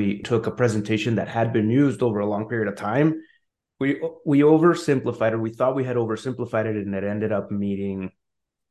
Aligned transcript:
we 0.00 0.22
took 0.22 0.46
a 0.46 0.50
presentation 0.50 1.16
that 1.16 1.28
had 1.28 1.52
been 1.52 1.68
used 1.68 2.02
over 2.02 2.20
a 2.20 2.26
long 2.26 2.48
period 2.48 2.68
of 2.68 2.76
time. 2.76 3.22
We 3.78 4.00
we 4.24 4.40
oversimplified 4.40 5.32
it. 5.32 5.36
We 5.36 5.52
thought 5.52 5.76
we 5.76 5.84
had 5.84 5.96
oversimplified 5.96 6.64
it, 6.64 6.76
and 6.76 6.94
it 6.94 7.04
ended 7.04 7.32
up 7.32 7.50
meeting 7.50 8.10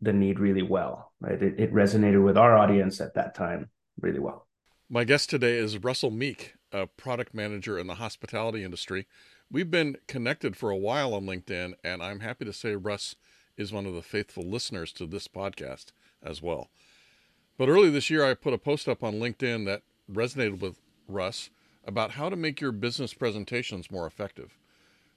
the 0.02 0.12
need 0.12 0.40
really 0.40 0.64
well. 0.64 1.14
Right, 1.20 1.40
it, 1.40 1.60
it 1.60 1.72
resonated 1.72 2.24
with 2.24 2.36
our 2.36 2.58
audience 2.58 3.00
at 3.00 3.14
that 3.14 3.36
time 3.36 3.70
really 4.02 4.20
well. 4.20 4.48
My 4.90 5.04
guest 5.04 5.30
today 5.30 5.58
is 5.58 5.78
Russell 5.78 6.10
Meek, 6.10 6.56
a 6.72 6.88
product 6.88 7.36
manager 7.36 7.78
in 7.78 7.86
the 7.86 7.96
hospitality 7.96 8.64
industry. 8.64 9.06
We've 9.52 9.70
been 9.70 9.98
connected 10.08 10.56
for 10.56 10.72
a 10.72 10.78
while 10.78 11.14
on 11.14 11.28
LinkedIn, 11.28 11.74
and 11.84 12.02
I'm 12.02 12.22
happy 12.22 12.46
to 12.46 12.54
say 12.54 12.76
Russ 12.76 13.16
is 13.56 13.72
one 13.72 13.86
of 13.86 13.94
the 13.94 14.02
faithful 14.02 14.44
listeners 14.44 14.92
to 14.94 15.06
this 15.06 15.28
podcast 15.28 15.88
as 16.24 16.42
well. 16.42 16.70
But 17.56 17.70
early 17.70 17.92
this 17.92 18.10
year, 18.10 18.26
I 18.26 18.34
put 18.34 18.54
a 18.54 18.58
post 18.58 18.88
up 18.88 19.04
on 19.04 19.20
LinkedIn 19.20 19.66
that 19.66 19.84
resonated 20.12 20.60
with 20.60 20.80
Russ 21.10 21.50
about 21.86 22.12
how 22.12 22.30
to 22.30 22.36
make 22.36 22.62
your 22.62 22.72
business 22.72 23.14
presentations 23.14 23.92
more 23.92 24.06
effective. 24.06 24.58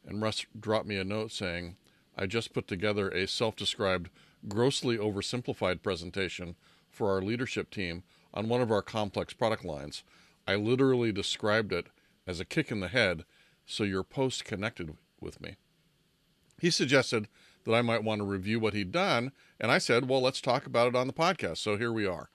And 0.06 0.20
Russ 0.20 0.46
dropped 0.58 0.86
me 0.86 0.96
a 0.96 1.04
note 1.04 1.30
saying, 1.30 1.76
I 2.16 2.26
just 2.26 2.52
put 2.52 2.66
together 2.66 3.08
a 3.10 3.26
self 3.28 3.56
described, 3.56 4.10
grossly 4.48 4.98
oversimplified 4.98 5.82
presentation 5.82 6.56
for 6.90 7.10
our 7.10 7.22
leadership 7.22 7.70
team 7.70 8.02
on 8.34 8.48
one 8.48 8.60
of 8.60 8.70
our 8.70 8.82
complex 8.82 9.32
product 9.32 9.64
lines. 9.64 10.02
I 10.46 10.56
literally 10.56 11.12
described 11.12 11.72
it 11.72 11.86
as 12.26 12.40
a 12.40 12.44
kick 12.44 12.70
in 12.70 12.80
the 12.80 12.88
head, 12.88 13.24
so 13.66 13.84
your 13.84 14.02
post 14.02 14.44
connected 14.44 14.96
with 15.20 15.40
me. 15.40 15.56
He 16.60 16.70
suggested 16.70 17.28
that 17.64 17.74
I 17.74 17.82
might 17.82 18.04
want 18.04 18.20
to 18.20 18.24
review 18.24 18.58
what 18.60 18.74
he'd 18.74 18.92
done. 18.92 19.32
And 19.60 19.70
I 19.70 19.78
said, 19.78 20.08
well, 20.08 20.20
let's 20.20 20.40
talk 20.40 20.66
about 20.66 20.88
it 20.88 20.96
on 20.96 21.06
the 21.06 21.12
podcast. 21.12 21.58
So 21.58 21.76
here 21.76 21.92
we 21.92 22.06
are. 22.06 22.28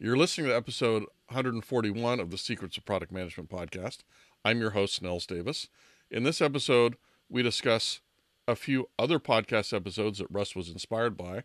You're 0.00 0.16
listening 0.16 0.46
to 0.46 0.54
episode 0.54 1.06
141 1.26 2.20
of 2.20 2.30
the 2.30 2.38
Secrets 2.38 2.76
of 2.76 2.84
Product 2.84 3.10
Management 3.10 3.50
podcast. 3.50 3.98
I'm 4.44 4.60
your 4.60 4.70
host, 4.70 5.02
Nils 5.02 5.26
Davis. 5.26 5.66
In 6.08 6.22
this 6.22 6.40
episode, 6.40 6.96
we 7.28 7.42
discuss 7.42 8.00
a 8.46 8.54
few 8.54 8.88
other 8.96 9.18
podcast 9.18 9.74
episodes 9.74 10.20
that 10.20 10.30
Russ 10.30 10.54
was 10.54 10.68
inspired 10.68 11.16
by. 11.16 11.42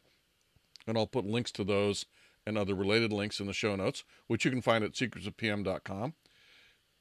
And 0.86 1.00
I'll 1.00 1.08
put 1.08 1.26
links 1.26 1.52
to 1.54 1.64
those 1.64 2.06
and 2.46 2.56
other 2.56 2.76
related 2.76 3.12
links 3.12 3.40
in 3.40 3.48
the 3.48 3.54
show 3.54 3.76
notes, 3.76 4.04
which 4.28 4.46
you 4.46 4.52
can 4.52 4.62
find 4.62 4.84
at 4.84 4.92
secretsofpm.com. 4.92 6.14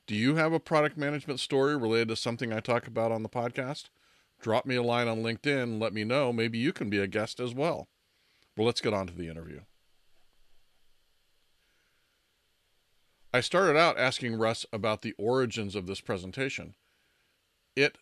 Do 0.06 0.14
you 0.14 0.36
have 0.36 0.54
a 0.54 0.58
product 0.58 0.96
management 0.96 1.38
story 1.38 1.76
related 1.76 2.08
to 2.08 2.16
something 2.16 2.50
I 2.50 2.60
talk 2.60 2.86
about 2.86 3.12
on 3.12 3.22
the 3.22 3.28
podcast? 3.28 3.90
drop 4.40 4.66
me 4.66 4.74
a 4.74 4.82
line 4.82 5.06
on 5.06 5.22
LinkedIn 5.22 5.80
let 5.80 5.92
me 5.92 6.02
know. 6.02 6.32
Maybe 6.32 6.58
you 6.58 6.72
can 6.72 6.90
be 6.90 6.98
a 6.98 7.06
guest 7.06 7.40
as 7.40 7.54
well. 7.54 7.88
Well, 8.56 8.66
let's 8.66 8.80
get 8.80 8.92
on 8.92 9.06
to 9.06 9.14
the 9.14 9.28
interview. 9.28 9.60
I 13.32 13.40
started 13.40 13.78
out 13.78 13.98
asking 13.98 14.34
Russ 14.36 14.66
about 14.72 15.02
the 15.02 15.14
origins 15.18 15.74
of 15.74 15.86
this 15.86 16.00
presentation. 16.00 16.74
It 17.74 17.96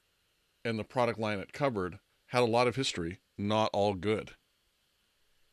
and 0.64 0.78
the 0.78 0.84
product 0.84 1.18
line 1.18 1.38
it 1.38 1.52
covered 1.52 2.00
had 2.26 2.42
a 2.42 2.46
lot 2.46 2.66
of 2.66 2.76
history, 2.76 3.20
not 3.38 3.70
all 3.72 3.94
good. 3.94 4.32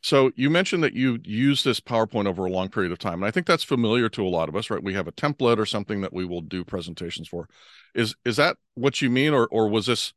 So 0.01 0.31
you 0.35 0.49
mentioned 0.49 0.83
that 0.83 0.93
you 0.93 1.19
use 1.23 1.63
this 1.63 1.79
PowerPoint 1.79 2.27
over 2.27 2.45
a 2.45 2.51
long 2.51 2.69
period 2.69 2.91
of 2.91 2.99
time, 2.99 3.15
and 3.15 3.25
I 3.25 3.31
think 3.31 3.45
that's 3.45 3.63
familiar 3.63 4.09
to 4.09 4.25
a 4.25 4.29
lot 4.29 4.47
of 4.47 4.55
us, 4.55 4.69
right? 4.69 4.83
We 4.83 4.93
have 4.93 5.07
a 5.07 5.11
template 5.11 5.57
or 5.57 5.65
something 5.65 6.01
that 6.01 6.13
we 6.13 6.23
will 6.23 6.41
do 6.41 6.63
presentations 6.63 7.27
for. 7.27 7.49
Is 7.93 8.15
is 8.23 8.37
that 8.37 8.57
what 8.75 9.01
you 9.01 9.09
mean, 9.09 9.33
or 9.33 9.47
or 9.47 9.67
was 9.67 9.85
this 9.87 10.13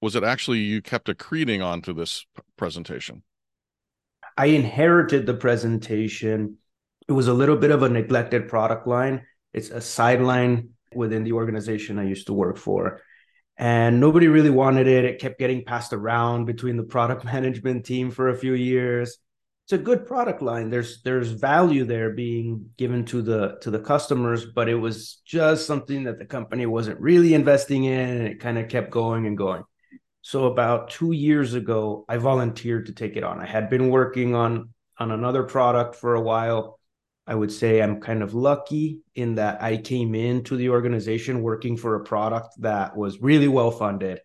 was 0.00 0.14
it 0.16 0.24
actually 0.24 0.58
you 0.58 0.80
kept 0.82 1.08
accreting 1.08 1.64
onto 1.64 1.92
this 1.92 2.26
presentation? 2.56 3.22
I 4.36 4.46
inherited 4.46 5.26
the 5.26 5.34
presentation. 5.34 6.58
It 7.08 7.12
was 7.12 7.28
a 7.28 7.34
little 7.34 7.56
bit 7.56 7.70
of 7.70 7.82
a 7.82 7.88
neglected 7.88 8.48
product 8.48 8.86
line. 8.86 9.26
It's 9.52 9.70
a 9.70 9.80
sideline 9.80 10.70
within 10.94 11.24
the 11.24 11.32
organization 11.32 11.98
I 11.98 12.04
used 12.04 12.26
to 12.26 12.32
work 12.32 12.56
for. 12.56 13.00
And 13.56 14.00
nobody 14.00 14.26
really 14.26 14.50
wanted 14.50 14.86
it. 14.86 15.04
It 15.04 15.20
kept 15.20 15.38
getting 15.38 15.64
passed 15.64 15.92
around 15.92 16.46
between 16.46 16.76
the 16.76 16.82
product 16.82 17.24
management 17.34 17.84
team 17.84 18.10
for 18.10 18.28
a 18.28 18.36
few 18.36 18.54
years. 18.54 19.18
It's 19.64 19.72
a 19.72 19.78
good 19.78 20.06
product 20.06 20.42
line. 20.42 20.68
There's 20.68 21.00
there's 21.02 21.30
value 21.30 21.86
there 21.86 22.10
being 22.10 22.70
given 22.76 23.06
to 23.06 23.22
the 23.22 23.56
to 23.62 23.70
the 23.70 23.78
customers, 23.78 24.44
but 24.44 24.68
it 24.68 24.74
was 24.74 25.22
just 25.24 25.66
something 25.66 26.04
that 26.04 26.18
the 26.18 26.26
company 26.26 26.66
wasn't 26.66 27.00
really 27.00 27.32
investing 27.32 27.84
in 27.84 28.10
and 28.10 28.28
it 28.28 28.40
kind 28.40 28.58
of 28.58 28.68
kept 28.68 28.90
going 28.90 29.26
and 29.26 29.38
going. 29.38 29.62
So 30.20 30.46
about 30.46 30.90
two 30.90 31.12
years 31.12 31.54
ago, 31.54 32.04
I 32.08 32.18
volunteered 32.18 32.86
to 32.86 32.92
take 32.92 33.16
it 33.16 33.24
on. 33.24 33.40
I 33.40 33.46
had 33.46 33.70
been 33.70 33.88
working 33.88 34.34
on 34.34 34.70
on 34.98 35.10
another 35.10 35.44
product 35.44 35.94
for 35.94 36.14
a 36.14 36.20
while. 36.20 36.78
I 37.26 37.34
would 37.34 37.50
say 37.50 37.80
I'm 37.80 38.00
kind 38.00 38.22
of 38.22 38.34
lucky 38.34 39.00
in 39.14 39.36
that 39.36 39.62
I 39.62 39.78
came 39.78 40.14
into 40.14 40.56
the 40.56 40.68
organization 40.68 41.42
working 41.42 41.76
for 41.76 41.94
a 41.94 42.04
product 42.04 42.48
that 42.60 42.96
was 42.96 43.20
really 43.20 43.48
well 43.48 43.70
funded, 43.70 44.20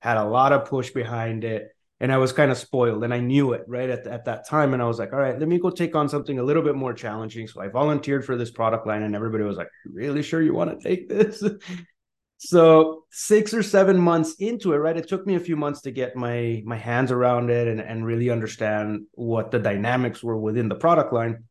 had 0.00 0.18
a 0.18 0.24
lot 0.24 0.52
of 0.52 0.66
push 0.66 0.90
behind 0.90 1.44
it, 1.44 1.68
and 2.00 2.12
I 2.12 2.18
was 2.18 2.32
kind 2.32 2.50
of 2.50 2.58
spoiled 2.58 3.04
and 3.04 3.14
I 3.14 3.20
knew 3.20 3.52
it 3.52 3.62
right 3.68 3.88
at, 3.88 4.06
at 4.06 4.24
that 4.24 4.46
time. 4.48 4.74
And 4.74 4.82
I 4.82 4.86
was 4.86 4.98
like, 4.98 5.12
all 5.12 5.20
right, 5.20 5.38
let 5.38 5.48
me 5.48 5.58
go 5.58 5.70
take 5.70 5.94
on 5.94 6.08
something 6.08 6.38
a 6.38 6.42
little 6.42 6.62
bit 6.62 6.74
more 6.74 6.92
challenging. 6.92 7.46
So 7.46 7.62
I 7.62 7.68
volunteered 7.68 8.24
for 8.24 8.36
this 8.36 8.50
product 8.50 8.86
line, 8.86 9.02
and 9.02 9.14
everybody 9.14 9.44
was 9.44 9.56
like, 9.56 9.70
really 9.86 10.22
sure 10.22 10.42
you 10.42 10.52
want 10.52 10.78
to 10.78 10.88
take 10.88 11.08
this? 11.08 11.42
so 12.44 13.04
six 13.12 13.54
or 13.54 13.62
seven 13.62 13.96
months 13.96 14.34
into 14.40 14.72
it 14.72 14.78
right 14.78 14.96
it 14.96 15.06
took 15.06 15.24
me 15.24 15.36
a 15.36 15.40
few 15.40 15.54
months 15.54 15.82
to 15.82 15.92
get 15.92 16.16
my 16.16 16.60
my 16.66 16.76
hands 16.76 17.12
around 17.12 17.50
it 17.50 17.68
and, 17.68 17.80
and 17.80 18.04
really 18.04 18.30
understand 18.30 19.02
what 19.12 19.52
the 19.52 19.60
dynamics 19.60 20.24
were 20.24 20.36
within 20.36 20.68
the 20.68 20.74
product 20.74 21.12
line 21.12 21.44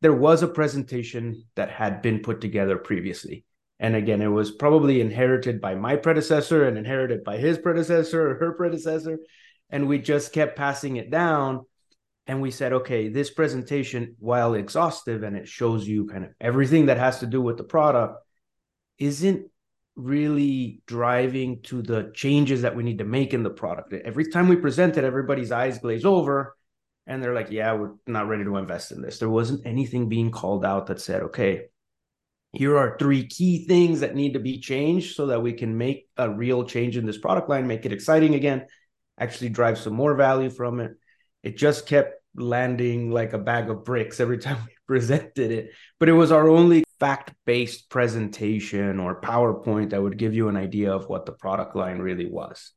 there 0.00 0.12
was 0.12 0.42
a 0.42 0.48
presentation 0.48 1.44
that 1.56 1.70
had 1.70 2.02
been 2.02 2.20
put 2.20 2.40
together 2.40 2.76
previously. 2.76 3.44
And 3.80 3.94
again 3.94 4.22
it 4.22 4.28
was 4.28 4.50
probably 4.50 5.00
inherited 5.00 5.60
by 5.60 5.74
my 5.74 5.96
predecessor 5.96 6.66
and 6.66 6.76
inherited 6.76 7.24
by 7.24 7.38
his 7.38 7.58
predecessor 7.58 8.30
or 8.30 8.34
her 8.36 8.52
predecessor. 8.52 9.18
And 9.70 9.88
we 9.88 9.98
just 9.98 10.32
kept 10.32 10.56
passing 10.56 10.96
it 10.96 11.10
down. 11.10 11.64
And 12.26 12.42
we 12.42 12.50
said 12.50 12.72
okay 12.72 13.08
this 13.08 13.30
presentation 13.30 14.16
while 14.18 14.54
exhaustive 14.54 15.22
and 15.22 15.36
it 15.36 15.48
shows 15.48 15.86
you 15.86 16.06
kind 16.06 16.24
of 16.24 16.30
everything 16.40 16.86
that 16.86 16.98
has 16.98 17.20
to 17.20 17.26
do 17.26 17.40
with 17.40 17.56
the 17.56 17.64
product 17.64 18.22
isn't 18.98 19.46
really 19.96 20.80
driving 20.86 21.60
to 21.62 21.82
the 21.82 22.12
changes 22.14 22.62
that 22.62 22.76
we 22.76 22.84
need 22.84 22.98
to 22.98 23.04
make 23.04 23.34
in 23.34 23.42
the 23.42 23.50
product. 23.50 23.92
Every 23.92 24.30
time 24.30 24.48
we 24.48 24.56
present 24.56 24.96
it, 24.96 25.04
everybody's 25.04 25.50
eyes 25.50 25.78
glaze 25.78 26.04
over 26.04 26.56
and 27.08 27.22
they're 27.22 27.34
like, 27.34 27.50
yeah, 27.50 27.72
we're 27.72 27.94
not 28.06 28.28
ready 28.28 28.44
to 28.44 28.56
invest 28.58 28.92
in 28.92 29.00
this. 29.00 29.18
There 29.18 29.30
wasn't 29.30 29.66
anything 29.66 30.10
being 30.10 30.30
called 30.30 30.64
out 30.64 30.86
that 30.86 31.00
said, 31.00 31.22
okay, 31.22 31.62
here 32.52 32.76
are 32.76 32.98
three 32.98 33.26
key 33.26 33.64
things 33.66 34.00
that 34.00 34.14
need 34.14 34.34
to 34.34 34.38
be 34.38 34.60
changed 34.60 35.16
so 35.16 35.26
that 35.26 35.42
we 35.42 35.54
can 35.54 35.78
make 35.78 36.06
a 36.18 36.30
real 36.30 36.64
change 36.64 36.98
in 36.98 37.06
this 37.06 37.16
product 37.16 37.48
line, 37.48 37.66
make 37.66 37.86
it 37.86 37.92
exciting 37.92 38.34
again, 38.34 38.66
actually 39.18 39.48
drive 39.48 39.78
some 39.78 39.94
more 39.94 40.14
value 40.14 40.50
from 40.50 40.80
it. 40.80 40.92
It 41.42 41.56
just 41.56 41.86
kept 41.86 42.14
landing 42.34 43.10
like 43.10 43.32
a 43.32 43.38
bag 43.38 43.70
of 43.70 43.84
bricks 43.84 44.20
every 44.20 44.38
time 44.46 44.58
we 44.66 44.72
presented 44.86 45.50
it. 45.50 45.70
But 45.98 46.10
it 46.10 46.14
was 46.14 46.30
our 46.30 46.46
only 46.46 46.84
fact 47.00 47.32
based 47.46 47.88
presentation 47.88 49.00
or 49.00 49.20
PowerPoint 49.20 49.90
that 49.90 50.02
would 50.02 50.18
give 50.18 50.34
you 50.34 50.48
an 50.48 50.58
idea 50.58 50.92
of 50.92 51.08
what 51.08 51.24
the 51.24 51.32
product 51.32 51.74
line 51.74 52.00
really 52.00 52.26
was. 52.26 52.72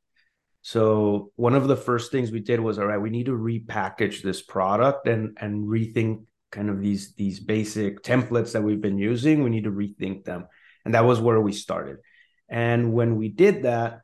So 0.62 1.32
one 1.36 1.54
of 1.54 1.66
the 1.66 1.76
first 1.76 2.12
things 2.12 2.30
we 2.30 2.40
did 2.40 2.60
was 2.60 2.78
all 2.78 2.86
right, 2.86 3.00
we 3.00 3.10
need 3.10 3.26
to 3.26 3.32
repackage 3.32 4.22
this 4.22 4.40
product 4.40 5.08
and 5.08 5.36
and 5.40 5.66
rethink 5.66 6.24
kind 6.50 6.70
of 6.70 6.80
these 6.80 7.14
these 7.14 7.40
basic 7.40 8.02
templates 8.02 8.52
that 8.52 8.62
we've 8.62 8.80
been 8.80 8.98
using. 8.98 9.42
We 9.42 9.50
need 9.50 9.64
to 9.64 9.70
rethink 9.70 10.24
them. 10.24 10.46
And 10.84 10.94
that 10.94 11.04
was 11.04 11.20
where 11.20 11.40
we 11.40 11.52
started. 11.52 11.98
And 12.48 12.92
when 12.92 13.16
we 13.16 13.28
did 13.28 13.64
that, 13.64 14.00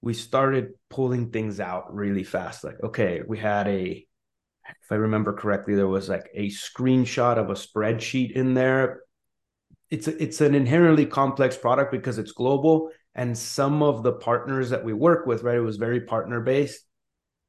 we 0.00 0.14
started 0.14 0.70
pulling 0.90 1.30
things 1.30 1.60
out 1.60 1.94
really 1.94 2.24
fast. 2.24 2.64
Like, 2.64 2.82
okay, 2.82 3.22
we 3.26 3.38
had 3.38 3.68
a 3.68 4.06
if 4.82 4.92
I 4.92 4.96
remember 4.96 5.32
correctly, 5.32 5.74
there 5.74 5.88
was 5.88 6.08
like 6.08 6.30
a 6.34 6.48
screenshot 6.48 7.36
of 7.36 7.50
a 7.50 7.54
spreadsheet 7.54 8.32
in 8.32 8.54
there 8.54 9.02
it's 9.92 10.08
a, 10.08 10.22
it's 10.22 10.40
an 10.40 10.54
inherently 10.54 11.04
complex 11.04 11.54
product 11.54 11.92
because 11.92 12.16
it's 12.16 12.32
global 12.32 12.90
and 13.14 13.36
some 13.36 13.82
of 13.82 14.02
the 14.02 14.12
partners 14.12 14.70
that 14.70 14.84
we 14.84 14.92
work 14.92 15.26
with 15.26 15.42
right 15.42 15.56
it 15.56 15.60
was 15.60 15.76
very 15.76 16.00
partner 16.00 16.40
based 16.40 16.80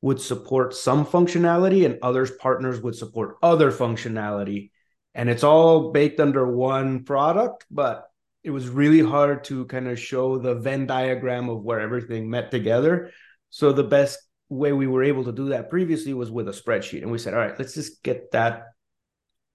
would 0.01 0.19
support 0.19 0.75
some 0.75 1.05
functionality 1.05 1.85
and 1.85 1.97
others 2.01 2.29
partners 2.31 2.81
would 2.81 2.95
support 2.95 3.37
other 3.41 3.71
functionality. 3.71 4.69
And 5.15 5.29
it's 5.29 5.45
all 5.45 5.93
baked 5.93 6.19
under 6.19 6.45
one 6.45 7.05
product 7.05 7.65
but 7.71 8.05
it 8.43 8.49
was 8.49 8.67
really 8.67 8.99
hard 8.99 9.45
to 9.45 9.65
kind 9.67 9.87
of 9.87 9.97
show 9.97 10.37
the 10.37 10.55
venn 10.55 10.85
diagram 10.85 11.47
of 11.47 11.63
where 11.63 11.79
everything 11.79 12.29
met 12.29 12.51
together. 12.51 13.11
So 13.49 13.71
the 13.71 13.85
best 13.85 14.19
way 14.49 14.73
we 14.73 14.87
were 14.87 15.03
able 15.03 15.23
to 15.23 15.31
do 15.31 15.49
that 15.49 15.69
previously 15.69 16.13
was 16.13 16.29
with 16.29 16.49
a 16.49 16.51
spreadsheet. 16.51 17.01
And 17.01 17.11
we 17.11 17.17
said 17.17 17.33
all 17.33 17.39
right 17.39 17.57
let's 17.57 17.73
just 17.73 18.03
get 18.03 18.31
that 18.31 18.63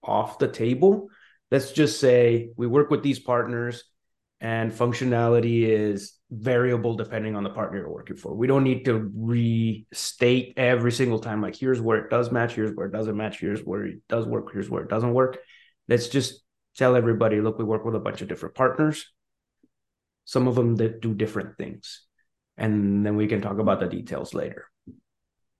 off 0.02 0.38
the 0.38 0.48
table. 0.48 1.08
Let's 1.50 1.72
just 1.72 2.00
say 2.00 2.50
we 2.56 2.66
work 2.66 2.90
with 2.90 3.02
these 3.02 3.18
partners 3.18 3.84
and 4.40 4.72
functionality 4.72 5.62
is 5.68 6.14
variable 6.30 6.94
depending 6.94 7.36
on 7.36 7.42
the 7.42 7.50
partner 7.50 7.78
you're 7.78 7.90
working 7.92 8.16
for. 8.16 8.34
We 8.34 8.46
don't 8.46 8.64
need 8.64 8.84
to 8.84 9.10
restate 9.14 10.54
every 10.56 10.92
single 10.92 11.18
time, 11.18 11.42
like, 11.42 11.56
here's 11.56 11.80
where 11.80 11.98
it 11.98 12.10
does 12.10 12.30
match, 12.30 12.54
here's 12.54 12.74
where 12.74 12.86
it 12.86 12.92
doesn't 12.92 13.16
match, 13.16 13.40
here's 13.40 13.60
where 13.60 13.84
it 13.86 14.00
does 14.08 14.26
work, 14.26 14.52
here's 14.52 14.70
where 14.70 14.82
it 14.82 14.90
doesn't 14.90 15.14
work. 15.14 15.38
Let's 15.88 16.08
just 16.08 16.42
tell 16.76 16.96
everybody, 16.96 17.40
look, 17.40 17.58
we 17.58 17.64
work 17.64 17.84
with 17.84 17.94
a 17.96 18.00
bunch 18.00 18.22
of 18.22 18.28
different 18.28 18.54
partners. 18.54 19.06
some 20.24 20.46
of 20.48 20.54
them 20.54 20.76
that 20.76 21.00
do 21.00 21.14
different 21.14 21.56
things 21.56 22.04
and 22.56 23.04
then 23.04 23.16
we 23.16 23.26
can 23.26 23.40
talk 23.40 23.58
about 23.58 23.80
the 23.80 23.86
details 23.86 24.34
later 24.34 24.66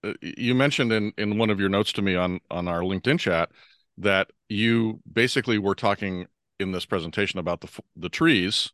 uh, 0.05 0.13
you 0.21 0.55
mentioned 0.55 0.93
in 0.93 1.13
in 1.19 1.39
one 1.39 1.51
of 1.51 1.59
your 1.61 1.69
notes 1.69 1.93
to 1.93 2.03
me 2.03 2.15
on 2.15 2.41
on 2.51 2.69
our 2.69 2.81
linkedin 2.81 3.19
chat 3.19 3.51
that 3.97 4.31
you 4.49 5.01
basically 5.13 5.59
were 5.59 5.75
talking 5.75 6.27
in 6.59 6.73
this 6.73 6.87
presentation 6.87 7.39
about 7.39 7.61
the 7.61 7.69
the 7.97 8.09
trees 8.09 8.73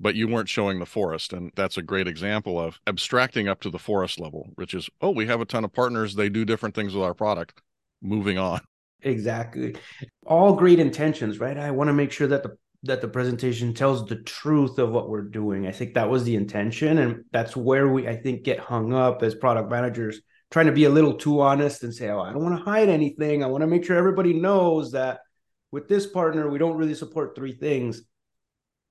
but 0.00 0.14
you 0.14 0.26
weren't 0.26 0.48
showing 0.48 0.78
the 0.78 0.86
forest 0.86 1.32
and 1.32 1.52
that's 1.54 1.76
a 1.76 1.82
great 1.82 2.08
example 2.08 2.60
of 2.60 2.80
abstracting 2.86 3.48
up 3.48 3.60
to 3.60 3.70
the 3.70 3.78
forest 3.78 4.18
level 4.20 4.50
which 4.54 4.74
is 4.74 4.88
oh 5.00 5.10
we 5.10 5.26
have 5.26 5.40
a 5.40 5.44
ton 5.44 5.64
of 5.64 5.72
partners 5.72 6.14
they 6.14 6.28
do 6.28 6.44
different 6.44 6.74
things 6.74 6.94
with 6.94 7.04
our 7.04 7.14
product 7.14 7.60
moving 8.00 8.38
on 8.38 8.60
exactly 9.02 9.74
all 10.26 10.54
great 10.54 10.78
intentions 10.78 11.38
right 11.38 11.58
i 11.58 11.70
want 11.70 11.88
to 11.88 11.94
make 11.94 12.12
sure 12.12 12.26
that 12.26 12.42
the 12.42 12.56
that 12.84 13.00
the 13.00 13.08
presentation 13.08 13.72
tells 13.72 14.06
the 14.06 14.16
truth 14.16 14.78
of 14.78 14.90
what 14.90 15.08
we're 15.08 15.22
doing. 15.22 15.66
I 15.66 15.72
think 15.72 15.94
that 15.94 16.10
was 16.10 16.24
the 16.24 16.34
intention. 16.34 16.98
And 16.98 17.24
that's 17.30 17.56
where 17.56 17.88
we, 17.88 18.08
I 18.08 18.16
think, 18.16 18.42
get 18.42 18.58
hung 18.58 18.92
up 18.92 19.22
as 19.22 19.34
product 19.34 19.70
managers, 19.70 20.20
trying 20.50 20.66
to 20.66 20.72
be 20.72 20.84
a 20.84 20.90
little 20.90 21.14
too 21.14 21.40
honest 21.40 21.84
and 21.84 21.94
say, 21.94 22.10
oh, 22.10 22.20
I 22.20 22.32
don't 22.32 22.42
want 22.42 22.58
to 22.58 22.64
hide 22.64 22.88
anything. 22.88 23.42
I 23.42 23.46
want 23.46 23.62
to 23.62 23.68
make 23.68 23.84
sure 23.84 23.96
everybody 23.96 24.32
knows 24.32 24.92
that 24.92 25.20
with 25.72 25.88
this 25.88 26.06
partner, 26.06 26.48
we 26.48 26.58
don't 26.58 26.76
really 26.76 26.94
support 26.94 27.34
three 27.34 27.52
things. 27.52 28.02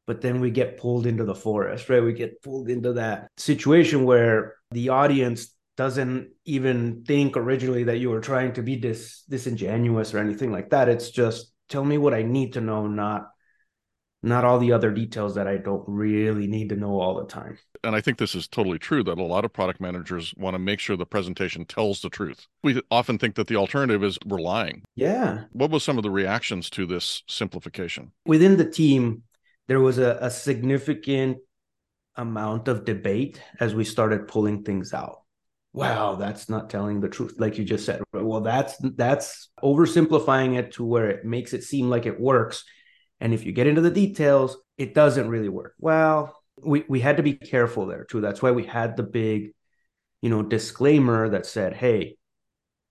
But 0.08 0.20
then 0.20 0.42
we 0.42 0.50
get 0.50 0.78
pulled 0.78 1.06
into 1.06 1.24
the 1.24 1.36
forest, 1.36 1.88
right? 1.88 2.04
We 2.04 2.14
get 2.14 2.42
pulled 2.42 2.70
into 2.70 2.94
that 2.94 3.30
situation 3.38 4.04
where 4.04 4.56
the 4.72 4.90
audience 4.90 5.56
doesn't 5.78 6.30
even 6.44 7.04
think 7.06 7.38
originally 7.38 7.86
that 7.86 8.00
you 8.00 8.10
were 8.10 8.20
trying 8.20 8.54
to 8.54 8.62
be 8.62 8.76
dis- 8.76 9.24
disingenuous 9.30 10.14
or 10.14 10.18
anything 10.18 10.52
like 10.52 10.72
that. 10.72 10.90
It's 10.90 11.12
just 11.12 11.54
tell 11.70 11.86
me 11.86 11.98
what 11.98 12.14
I 12.14 12.24
need 12.24 12.54
to 12.54 12.62
know, 12.62 12.88
not 12.88 13.30
not 14.24 14.46
all 14.46 14.60
the 14.60 14.72
other 14.72 14.92
details 14.92 15.36
that 15.36 15.48
I 15.48 15.58
don't 15.58 15.84
really 15.88 16.48
need 16.48 16.70
to 16.70 16.76
know 16.76 17.00
all 17.00 17.16
the 17.16 17.26
time. 17.26 17.58
And 17.84 17.96
I 17.96 18.02
think 18.02 18.18
this 18.18 18.36
is 18.36 18.48
totally 18.48 18.78
true 18.78 19.04
that 19.04 19.18
a 19.18 19.24
lot 19.24 19.46
of 19.46 19.54
product 19.54 19.82
managers 19.82 20.34
want 20.38 20.54
to 20.54 20.60
make 20.60 20.80
sure 20.80 20.96
the 20.96 21.06
presentation 21.06 21.66
tells 21.66 22.02
the 22.02 22.10
truth. 22.10 22.48
We 22.64 22.80
often 22.92 23.18
think 23.18 23.36
that 23.36 23.48
the 23.48 23.56
alternative 23.56 24.04
is 24.04 24.20
we're 24.26 24.40
lying. 24.40 24.84
Yeah. 24.96 25.46
What 25.52 25.72
was 25.72 25.84
some 25.84 25.98
of 25.98 26.04
the 26.04 26.12
reactions 26.12 26.70
to 26.72 26.86
this 26.86 27.24
simplification? 27.28 28.12
Within 28.26 28.58
the 28.58 28.70
team, 28.70 29.24
there 29.68 29.80
was 29.80 29.98
a, 29.98 30.18
a 30.22 30.30
significant 30.30 31.38
amount 32.16 32.68
of 32.68 32.86
debate 32.86 33.42
as 33.60 33.74
we 33.74 33.84
started 33.84 34.28
pulling 34.28 34.64
things 34.64 34.94
out. 34.94 35.22
Wow, 35.74 36.16
that's 36.16 36.50
not 36.50 36.70
telling 36.70 37.00
the 37.00 37.08
truth, 37.08 37.36
like 37.38 37.58
you 37.58 37.64
just 37.64 37.86
said. 37.86 38.02
Well, 38.12 38.42
that's 38.42 38.76
that's 38.78 39.50
oversimplifying 39.64 40.58
it 40.58 40.74
to 40.74 40.84
where 40.84 41.10
it 41.10 41.24
makes 41.24 41.54
it 41.54 41.64
seem 41.64 41.90
like 41.90 42.06
it 42.06 42.20
works 42.20 42.66
and 43.22 43.36
if 43.36 43.46
you 43.46 43.52
get 43.52 43.68
into 43.68 43.82
the 43.82 43.92
details, 43.92 44.58
it 44.78 44.96
doesn't 44.96 45.30
really 45.30 45.48
work. 45.48 45.76
Well, 45.80 46.36
we, 46.62 46.84
we 46.90 47.00
had 47.00 47.18
to 47.18 47.24
be 47.24 47.34
careful 47.34 47.86
there 47.86 48.04
too. 48.04 48.20
That's 48.20 48.42
why 48.42 48.52
we 48.52 48.66
had 48.66 48.98
the 48.98 49.04
big, 49.04 49.52
you 50.22 50.30
know, 50.30 50.42
disclaimer 50.42 51.30
that 51.30 51.46
said, 51.46 51.74
hey, 51.74 52.18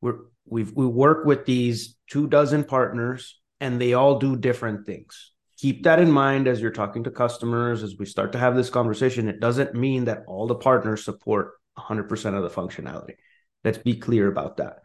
we're 0.00 0.18
we've 0.46 0.72
we 0.72 0.86
work 0.86 1.26
with 1.26 1.44
these 1.44 1.96
two 2.08 2.28
dozen 2.28 2.64
partners 2.64 3.40
and 3.60 3.80
they 3.80 3.92
all 3.92 4.18
do 4.18 4.36
different 4.36 4.86
things. 4.86 5.32
Keep 5.58 5.82
that 5.82 5.98
in 5.98 6.10
mind 6.10 6.48
as 6.48 6.60
you're 6.60 6.70
talking 6.70 7.04
to 7.04 7.10
customers, 7.10 7.82
as 7.82 7.96
we 7.98 8.06
start 8.06 8.32
to 8.32 8.38
have 8.38 8.56
this 8.56 8.70
conversation. 8.70 9.28
It 9.28 9.40
doesn't 9.40 9.74
mean 9.74 10.04
that 10.04 10.22
all 10.26 10.46
the 10.46 10.54
partners 10.54 11.04
support 11.04 11.52
100% 11.76 12.34
of 12.34 12.42
the 12.42 12.48
functionality. 12.48 13.16
Let's 13.62 13.78
be 13.78 13.96
clear 13.96 14.28
about 14.28 14.56
that. 14.56 14.78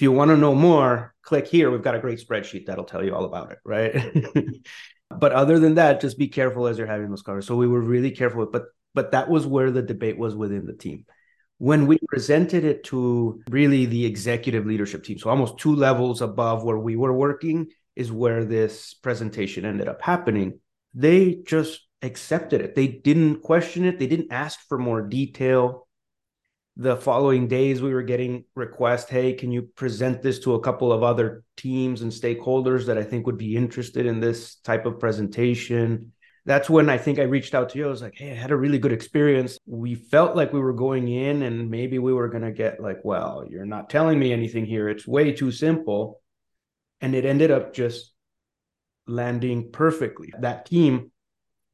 If 0.00 0.04
you 0.04 0.12
want 0.12 0.30
to 0.30 0.36
know 0.38 0.54
more, 0.54 1.14
click 1.20 1.46
here. 1.46 1.70
We've 1.70 1.82
got 1.82 1.94
a 1.94 1.98
great 1.98 2.26
spreadsheet 2.26 2.64
that'll 2.64 2.86
tell 2.86 3.04
you 3.04 3.14
all 3.14 3.26
about 3.26 3.52
it, 3.52 3.58
right? 3.66 4.16
but 5.10 5.32
other 5.32 5.58
than 5.58 5.74
that, 5.74 6.00
just 6.00 6.16
be 6.16 6.28
careful 6.28 6.66
as 6.66 6.78
you're 6.78 6.86
having 6.86 7.10
those 7.10 7.20
conversations. 7.20 7.48
So 7.48 7.56
we 7.56 7.68
were 7.68 7.82
really 7.82 8.10
careful, 8.10 8.46
but 8.46 8.62
but 8.94 9.10
that 9.10 9.28
was 9.28 9.46
where 9.46 9.70
the 9.70 9.82
debate 9.82 10.16
was 10.16 10.34
within 10.34 10.64
the 10.64 10.72
team. 10.72 11.04
When 11.58 11.86
we 11.86 11.98
presented 12.08 12.64
it 12.64 12.82
to 12.84 13.42
really 13.50 13.84
the 13.84 14.06
executive 14.06 14.64
leadership 14.64 15.04
team, 15.04 15.18
so 15.18 15.28
almost 15.28 15.58
two 15.58 15.76
levels 15.76 16.22
above 16.22 16.64
where 16.64 16.78
we 16.78 16.96
were 16.96 17.12
working, 17.12 17.66
is 17.94 18.10
where 18.10 18.46
this 18.46 18.94
presentation 18.94 19.66
ended 19.66 19.86
up 19.86 20.00
happening. 20.00 20.60
They 20.94 21.42
just 21.46 21.78
accepted 22.00 22.62
it. 22.62 22.74
They 22.74 22.86
didn't 22.86 23.42
question 23.42 23.84
it. 23.84 23.98
They 23.98 24.06
didn't 24.06 24.32
ask 24.32 24.60
for 24.66 24.78
more 24.78 25.02
detail 25.02 25.86
the 26.76 26.96
following 26.96 27.48
days 27.48 27.82
we 27.82 27.92
were 27.92 28.02
getting 28.02 28.44
requests 28.54 29.10
hey 29.10 29.32
can 29.32 29.50
you 29.50 29.62
present 29.62 30.22
this 30.22 30.38
to 30.38 30.54
a 30.54 30.60
couple 30.60 30.92
of 30.92 31.02
other 31.02 31.44
teams 31.56 32.02
and 32.02 32.12
stakeholders 32.12 32.86
that 32.86 32.96
i 32.96 33.02
think 33.02 33.26
would 33.26 33.38
be 33.38 33.56
interested 33.56 34.06
in 34.06 34.20
this 34.20 34.56
type 34.56 34.86
of 34.86 34.98
presentation? 34.98 36.12
That's 36.46 36.70
when 36.70 36.88
i 36.88 36.96
think 36.96 37.18
i 37.18 37.24
reached 37.24 37.54
out 37.54 37.70
to 37.70 37.78
you. 37.78 37.86
I 37.86 37.90
was 37.90 38.02
like 38.02 38.14
hey 38.16 38.30
i 38.30 38.34
had 38.34 38.50
a 38.50 38.56
really 38.56 38.78
good 38.78 38.92
experience. 38.92 39.58
We 39.66 39.94
felt 39.94 40.36
like 40.36 40.52
we 40.52 40.60
were 40.60 40.72
going 40.72 41.08
in 41.08 41.42
and 41.42 41.70
maybe 41.70 41.98
we 41.98 42.14
were 42.14 42.28
going 42.28 42.44
to 42.44 42.52
get 42.52 42.80
like 42.80 43.00
well 43.04 43.44
you're 43.48 43.66
not 43.66 43.90
telling 43.90 44.18
me 44.18 44.32
anything 44.32 44.64
here. 44.64 44.88
It's 44.88 45.06
way 45.06 45.32
too 45.32 45.50
simple. 45.50 46.20
And 47.02 47.14
it 47.14 47.24
ended 47.24 47.50
up 47.50 47.74
just 47.74 48.12
landing 49.06 49.70
perfectly. 49.70 50.32
That 50.38 50.66
team 50.66 51.10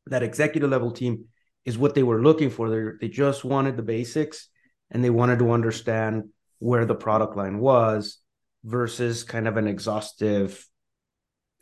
that 0.07 0.23
executive 0.23 0.71
level 0.71 0.91
team 0.91 1.27
is 1.65 1.77
what 1.77 1.95
they 1.95 2.03
were 2.03 2.23
looking 2.23 2.51
for. 2.51 2.71
They 2.71 3.07
they 3.07 3.09
just 3.09 3.45
wanted 3.45 3.77
the 3.77 3.83
basics 3.83 4.49
and 4.91 5.05
they 5.05 5.11
wanted 5.11 5.39
to 5.41 5.51
understand 5.51 6.31
where 6.59 6.85
the 6.85 6.95
product 6.95 7.37
line 7.37 7.59
was 7.59 8.19
versus 8.65 9.25
kind 9.25 9.47
of 9.47 9.57
an 9.57 9.67
exhaustive 9.67 10.67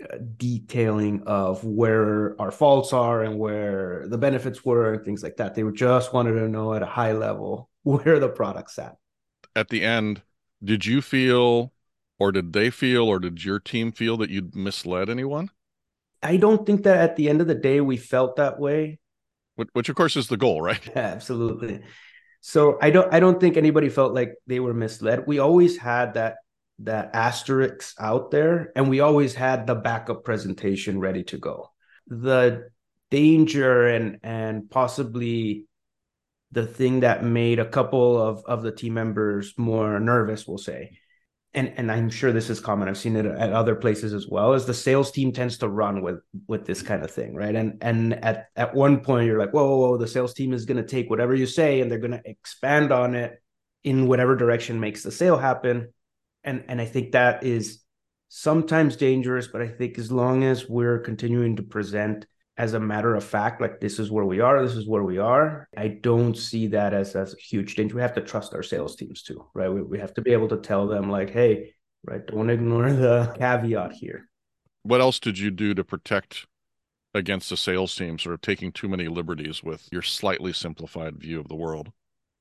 uh, 0.03 0.17
detailing 0.37 1.23
of 1.27 1.65
where 1.65 2.41
our 2.41 2.51
faults 2.51 2.93
are 2.93 3.23
and 3.23 3.39
where 3.39 4.07
the 4.09 4.19
benefits 4.19 4.65
were 4.65 4.95
and 4.95 5.05
things 5.05 5.23
like 5.23 5.37
that. 5.37 5.55
They 5.55 5.63
just 5.73 6.13
wanted 6.13 6.33
to 6.33 6.49
know 6.49 6.75
at 6.75 6.83
a 6.83 6.87
high 6.87 7.13
level 7.13 7.71
where 7.83 8.19
the 8.19 8.29
product's 8.29 8.79
at. 8.79 8.97
At 9.57 9.69
the 9.69 9.85
end, 9.85 10.23
did 10.63 10.87
you 10.87 11.03
feel 11.03 11.73
or 12.19 12.33
did 12.33 12.53
they 12.53 12.71
feel 12.71 13.05
or 13.05 13.19
did 13.19 13.45
your 13.45 13.59
team 13.59 13.93
feel 13.93 14.17
that 14.19 14.31
you'd 14.31 14.55
misled 14.55 15.11
anyone? 15.11 15.51
I 16.23 16.39
don't 16.39 16.65
think 16.65 16.85
that 16.85 16.99
at 16.99 17.17
the 17.17 17.29
end 17.29 17.41
of 17.41 17.47
the 17.47 17.55
day 17.55 17.81
we 17.81 17.97
felt 17.97 18.37
that 18.37 18.59
way. 18.59 18.99
Which, 19.57 19.69
which 19.73 19.89
of 19.89 19.97
course 19.97 20.17
is 20.17 20.29
the 20.29 20.37
goal, 20.37 20.63
right? 20.63 20.81
Yeah, 20.97 21.03
absolutely. 21.03 21.83
So 22.47 22.77
I 22.83 22.91
don't 22.91 23.11
I 23.11 23.21
don't 23.21 23.41
think 23.41 23.57
anybody 23.57 23.89
felt 23.89 24.13
like 24.13 24.35
they 24.47 24.61
were 24.61 24.75
misled. 24.75 25.27
We 25.27 25.39
always 25.39 25.79
had 25.79 26.13
that 26.13 26.37
that 26.81 27.15
asterisk 27.15 27.95
out 27.99 28.31
there 28.31 28.71
and 28.77 28.91
we 28.91 29.01
always 29.01 29.35
had 29.35 29.67
the 29.67 29.75
backup 29.75 30.25
presentation 30.25 31.01
ready 31.01 31.25
to 31.25 31.39
go. 31.39 31.71
The 32.07 32.69
danger 33.11 33.87
and 33.87 34.19
and 34.23 34.69
possibly 34.69 35.65
the 36.53 36.67
thing 36.67 37.01
that 37.01 37.25
made 37.25 37.61
a 37.61 37.69
couple 37.69 38.21
of 38.21 38.45
of 38.45 38.63
the 38.63 38.73
team 38.73 38.93
members 38.93 39.55
more 39.57 39.99
nervous, 39.99 40.47
we'll 40.47 40.59
say, 40.59 40.99
and 41.55 41.73
and 41.77 41.91
I'm 41.91 42.11
sure 42.11 42.33
this 42.33 42.51
is 42.51 42.61
common. 42.61 42.89
I've 42.89 42.99
seen 42.99 43.17
it 43.17 43.27
at 43.27 43.53
other 43.53 43.75
places 43.75 44.13
as 44.13 44.27
well. 44.29 44.55
Is 44.55 44.67
the 44.67 44.75
sales 44.75 45.11
team 45.11 45.33
tends 45.33 45.59
to 45.59 45.69
run 45.69 46.03
with 46.03 46.21
with 46.49 46.67
this 46.67 46.83
kind 46.83 47.03
of 47.03 47.11
thing, 47.11 47.35
right? 47.35 47.55
And 47.55 47.79
and 47.81 48.15
at 48.25 48.49
at 48.57 48.75
one 48.75 49.01
point 49.01 49.27
you're 49.27 49.39
like, 49.39 49.53
whoa, 49.53 49.67
whoa, 49.67 49.79
whoa 49.79 49.97
the 49.97 50.09
sales 50.09 50.35
team 50.35 50.53
is 50.53 50.65
going 50.65 50.77
to 50.79 50.89
take 50.89 51.09
whatever 51.09 51.35
you 51.35 51.47
say 51.47 51.81
and 51.81 51.91
they're 51.91 51.99
going 51.99 52.11
to 52.11 52.29
expand 52.29 52.93
on 52.93 53.15
it 53.15 53.41
in 53.85 54.09
whatever 54.09 54.35
direction 54.35 54.81
makes 54.81 55.03
the 55.03 55.13
sale 55.13 55.39
happen. 55.39 55.93
And 56.43 56.65
and 56.69 56.81
I 56.81 56.87
think 56.87 57.13
that 57.13 57.45
is 57.45 57.83
sometimes 58.29 58.97
dangerous, 58.97 59.47
but 59.47 59.63
I 59.63 59.69
think 59.69 59.99
as 59.99 60.11
long 60.11 60.43
as 60.43 60.69
we're 60.69 60.99
continuing 60.99 61.57
to 61.57 61.63
present 61.63 62.27
as 62.57 62.75
a 62.75 62.81
matter 62.81 63.15
of 63.15 63.25
fact, 63.25 63.61
like 63.61 63.81
this 63.81 63.99
is 63.99 64.11
where 64.11 64.25
we 64.25 64.41
are, 64.41 64.65
this 64.65 64.77
is 64.77 64.87
where 64.87 65.03
we 65.03 65.19
are. 65.19 65.69
I 65.77 65.89
don't 65.89 66.37
see 66.37 66.69
that 66.69 66.95
as, 66.95 67.17
as 67.17 67.35
a 67.35 67.41
huge 67.41 67.75
change 67.75 67.93
We 67.93 68.01
have 68.01 68.15
to 68.15 68.21
trust 68.21 68.55
our 68.55 68.63
sales 68.63 68.95
teams 68.97 69.23
too, 69.23 69.45
right? 69.55 69.69
We, 69.69 69.83
we 69.83 69.99
have 69.99 70.15
to 70.15 70.23
be 70.23 70.33
able 70.33 70.49
to 70.49 70.59
tell 70.59 70.87
them, 70.87 71.11
like, 71.11 71.31
hey, 71.31 71.75
right, 72.05 72.25
don't 72.27 72.51
ignore 72.51 72.93
the 72.93 73.35
caveat 73.37 73.93
here. 73.93 74.29
What 74.83 75.01
else 75.01 75.19
did 75.19 75.39
you 75.39 75.51
do 75.51 75.75
to 75.75 75.83
protect 75.83 76.47
against 77.13 77.51
the 77.51 77.57
sales 77.57 77.95
team 77.95 78.19
sort 78.19 78.35
of 78.35 78.41
taking 78.41 78.71
too 78.71 78.89
many 78.89 79.09
liberties 79.09 79.63
with 79.63 79.89
your 79.91 80.03
slightly 80.03 80.53
simplified 80.53 81.17
view 81.17 81.41
of 81.41 81.49
the 81.49 81.57
world? 81.57 81.91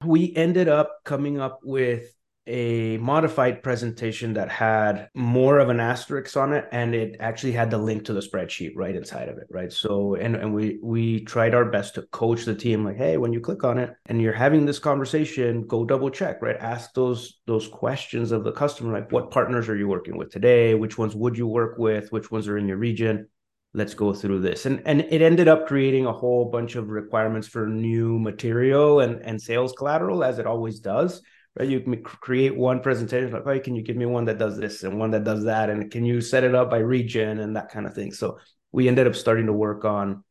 We 0.03 0.35
ended 0.35 0.67
up 0.67 0.99
coming 1.05 1.39
up 1.39 1.59
with 1.63 2.13
a 2.45 2.97
modified 2.97 3.63
presentation 3.63 4.33
that 4.33 4.49
had 4.49 5.07
more 5.13 5.59
of 5.59 5.69
an 5.69 5.79
asterisk 5.79 6.35
on 6.35 6.51
it 6.53 6.65
and 6.71 6.93
it 6.93 7.15
actually 7.19 7.53
had 7.53 7.71
the 7.71 7.77
link 7.77 8.03
to 8.03 8.13
the 8.13 8.19
spreadsheet 8.19 8.73
right 8.75 8.95
inside 8.95 9.29
of 9.29 9.37
it 9.37 9.47
right? 9.49 9.71
So 9.71 10.15
and, 10.15 10.35
and 10.35 10.53
we 10.53 10.79
we 10.83 11.21
tried 11.23 11.53
our 11.53 11.65
best 11.65 11.95
to 11.95 12.01
coach 12.03 12.43
the 12.43 12.55
team 12.55 12.83
like 12.83 12.97
hey 12.97 13.17
when 13.17 13.31
you 13.31 13.39
click 13.39 13.63
on 13.63 13.77
it 13.77 13.93
and 14.07 14.21
you're 14.21 14.33
having 14.33 14.65
this 14.65 14.79
conversation 14.79 15.65
go 15.67 15.85
double 15.85 16.09
check 16.09 16.41
right? 16.41 16.57
Ask 16.59 16.93
those 16.93 17.39
those 17.47 17.67
questions 17.67 18.31
of 18.31 18.43
the 18.43 18.51
customer 18.51 18.91
like 18.91 19.11
what 19.11 19.31
partners 19.31 19.69
are 19.69 19.77
you 19.77 19.87
working 19.87 20.17
with 20.17 20.29
today? 20.29 20.75
Which 20.75 20.97
ones 20.97 21.15
would 21.15 21.37
you 21.37 21.47
work 21.47 21.77
with? 21.77 22.11
Which 22.11 22.29
ones 22.29 22.47
are 22.49 22.57
in 22.57 22.67
your 22.67 22.77
region? 22.77 23.27
Let's 23.73 23.93
go 23.93 24.13
through 24.13 24.41
this. 24.41 24.65
And 24.65 24.81
and 24.85 25.01
it 25.01 25.21
ended 25.21 25.47
up 25.47 25.65
creating 25.65 26.07
a 26.07 26.13
whole 26.13 26.51
bunch 26.51 26.75
of 26.75 26.89
requirements 26.89 27.47
for 27.47 27.67
new 27.67 28.19
material 28.19 28.99
and 28.99 29.21
and 29.21 29.41
sales 29.41 29.73
collateral 29.77 30.25
as 30.25 30.39
it 30.39 30.45
always 30.45 30.81
does 30.81 31.21
right? 31.57 31.69
You 31.69 31.79
can 31.79 32.03
create 32.03 32.55
one 32.55 32.81
presentation 32.81 33.31
like, 33.31 33.45
hey, 33.45 33.59
can 33.59 33.75
you 33.75 33.81
give 33.81 33.95
me 33.95 34.05
one 34.05 34.25
that 34.25 34.37
does 34.37 34.57
this 34.57 34.83
and 34.83 34.99
one 34.99 35.11
that 35.11 35.23
does 35.23 35.45
that, 35.45 35.69
and 35.69 35.91
can 35.91 36.05
you 36.05 36.21
set 36.21 36.43
it 36.43 36.55
up 36.55 36.69
by 36.69 36.77
region? 36.77 37.39
and 37.39 37.55
that 37.55 37.69
kind 37.69 37.85
of 37.85 37.93
thing. 37.93 38.11
So 38.11 38.39
we 38.71 38.87
ended 38.87 39.07
up 39.07 39.15
starting 39.15 39.45
to 39.45 39.53
work 39.53 39.85
on 39.85 40.23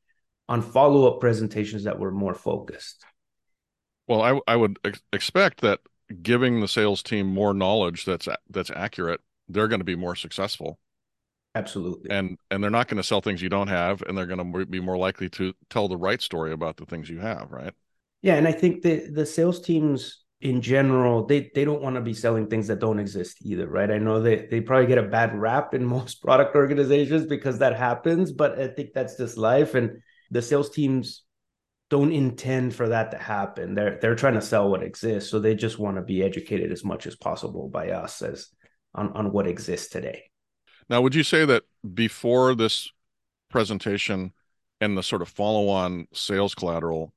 on 0.48 0.60
follow-up 0.60 1.20
presentations 1.20 1.84
that 1.84 1.98
were 1.98 2.10
more 2.10 2.34
focused. 2.34 3.04
Well 4.08 4.22
i, 4.22 4.40
I 4.52 4.56
would 4.56 4.78
ex- 4.84 5.00
expect 5.12 5.60
that 5.62 5.80
giving 6.22 6.60
the 6.60 6.68
sales 6.68 7.02
team 7.02 7.26
more 7.26 7.54
knowledge 7.54 8.04
that's 8.04 8.28
that's 8.50 8.70
accurate 8.70 9.20
they're 9.48 9.68
going 9.68 9.80
to 9.80 9.84
be 9.84 9.96
more 9.96 10.16
successful. 10.16 10.78
Absolutely. 11.54 12.10
And 12.10 12.38
and 12.50 12.62
they're 12.62 12.70
not 12.70 12.88
going 12.88 12.96
to 12.96 13.02
sell 13.02 13.20
things 13.20 13.42
you 13.42 13.48
don't 13.48 13.68
have 13.68 14.02
and 14.02 14.16
they're 14.16 14.26
going 14.26 14.52
to 14.52 14.66
be 14.66 14.80
more 14.80 14.98
likely 14.98 15.28
to 15.30 15.54
tell 15.70 15.88
the 15.88 15.96
right 15.96 16.20
story 16.20 16.52
about 16.52 16.76
the 16.76 16.86
things 16.86 17.08
you 17.08 17.20
have 17.20 17.50
right? 17.50 17.72
Yeah 18.22 18.34
and 18.34 18.46
i 18.46 18.52
think 18.52 18.82
the 18.82 19.08
the 19.10 19.26
sales 19.26 19.60
teams 19.60 20.21
in 20.42 20.60
general, 20.60 21.24
they 21.24 21.50
they 21.54 21.64
don't 21.64 21.80
want 21.82 21.94
to 21.94 22.00
be 22.00 22.12
selling 22.12 22.48
things 22.48 22.66
that 22.66 22.80
don't 22.80 22.98
exist 22.98 23.38
either, 23.42 23.68
right? 23.68 23.90
I 23.90 23.98
know 23.98 24.20
they 24.20 24.46
they 24.50 24.60
probably 24.60 24.88
get 24.88 24.98
a 24.98 25.04
bad 25.04 25.38
rap 25.38 25.72
in 25.72 25.84
most 25.96 26.20
product 26.20 26.56
organizations 26.56 27.26
because 27.26 27.58
that 27.58 27.76
happens, 27.76 28.32
but 28.32 28.58
I 28.58 28.68
think 28.68 28.92
that's 28.92 29.16
just 29.16 29.38
life. 29.38 29.74
And 29.74 30.02
the 30.32 30.42
sales 30.42 30.70
teams 30.70 31.22
don't 31.90 32.12
intend 32.12 32.74
for 32.74 32.88
that 32.88 33.12
to 33.12 33.18
happen. 33.18 33.74
They're 33.74 33.98
they're 34.00 34.16
trying 34.16 34.34
to 34.34 34.42
sell 34.42 34.68
what 34.68 34.82
exists, 34.82 35.30
so 35.30 35.38
they 35.38 35.54
just 35.54 35.78
want 35.78 35.96
to 35.96 36.02
be 36.02 36.24
educated 36.24 36.72
as 36.72 36.84
much 36.84 37.06
as 37.06 37.14
possible 37.14 37.68
by 37.68 37.90
us 37.90 38.20
as 38.20 38.48
on 38.94 39.12
on 39.12 39.32
what 39.32 39.46
exists 39.46 39.90
today. 39.90 40.24
Now, 40.88 41.02
would 41.02 41.14
you 41.14 41.22
say 41.22 41.44
that 41.44 41.62
before 41.94 42.56
this 42.56 42.90
presentation 43.48 44.32
and 44.80 44.98
the 44.98 45.04
sort 45.04 45.22
of 45.22 45.28
follow-on 45.28 46.08
sales 46.12 46.56
collateral, 46.56 47.12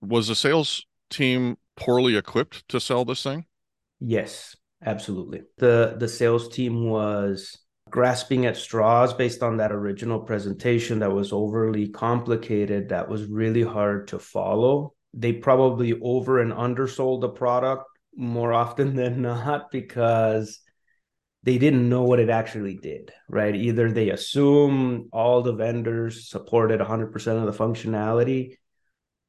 was 0.00 0.28
the 0.28 0.36
sales 0.36 0.86
team 1.10 1.56
poorly 1.76 2.16
equipped 2.16 2.68
to 2.68 2.80
sell 2.80 3.04
this 3.04 3.22
thing? 3.22 3.46
Yes, 4.00 4.56
absolutely. 4.84 5.42
The 5.58 5.96
the 5.98 6.08
sales 6.08 6.48
team 6.48 6.88
was 6.88 7.58
grasping 7.90 8.46
at 8.46 8.56
straws 8.56 9.12
based 9.12 9.42
on 9.42 9.58
that 9.58 9.70
original 9.70 10.20
presentation 10.20 10.98
that 11.00 11.12
was 11.12 11.32
overly 11.32 11.88
complicated 11.88 12.88
that 12.88 13.08
was 13.08 13.26
really 13.26 13.62
hard 13.62 14.08
to 14.08 14.18
follow. 14.18 14.94
They 15.14 15.34
probably 15.34 16.00
over 16.00 16.40
and 16.40 16.52
undersold 16.52 17.20
the 17.20 17.28
product 17.28 17.84
more 18.16 18.52
often 18.52 18.96
than 18.96 19.22
not 19.22 19.70
because 19.70 20.58
they 21.44 21.58
didn't 21.58 21.88
know 21.88 22.02
what 22.02 22.20
it 22.20 22.30
actually 22.30 22.76
did, 22.76 23.12
right? 23.28 23.54
Either 23.54 23.90
they 23.90 24.10
assume 24.10 25.08
all 25.12 25.42
the 25.42 25.52
vendors 25.52 26.28
supported 26.30 26.80
100% 26.80 27.14
of 27.26 27.46
the 27.46 27.64
functionality 27.64 28.56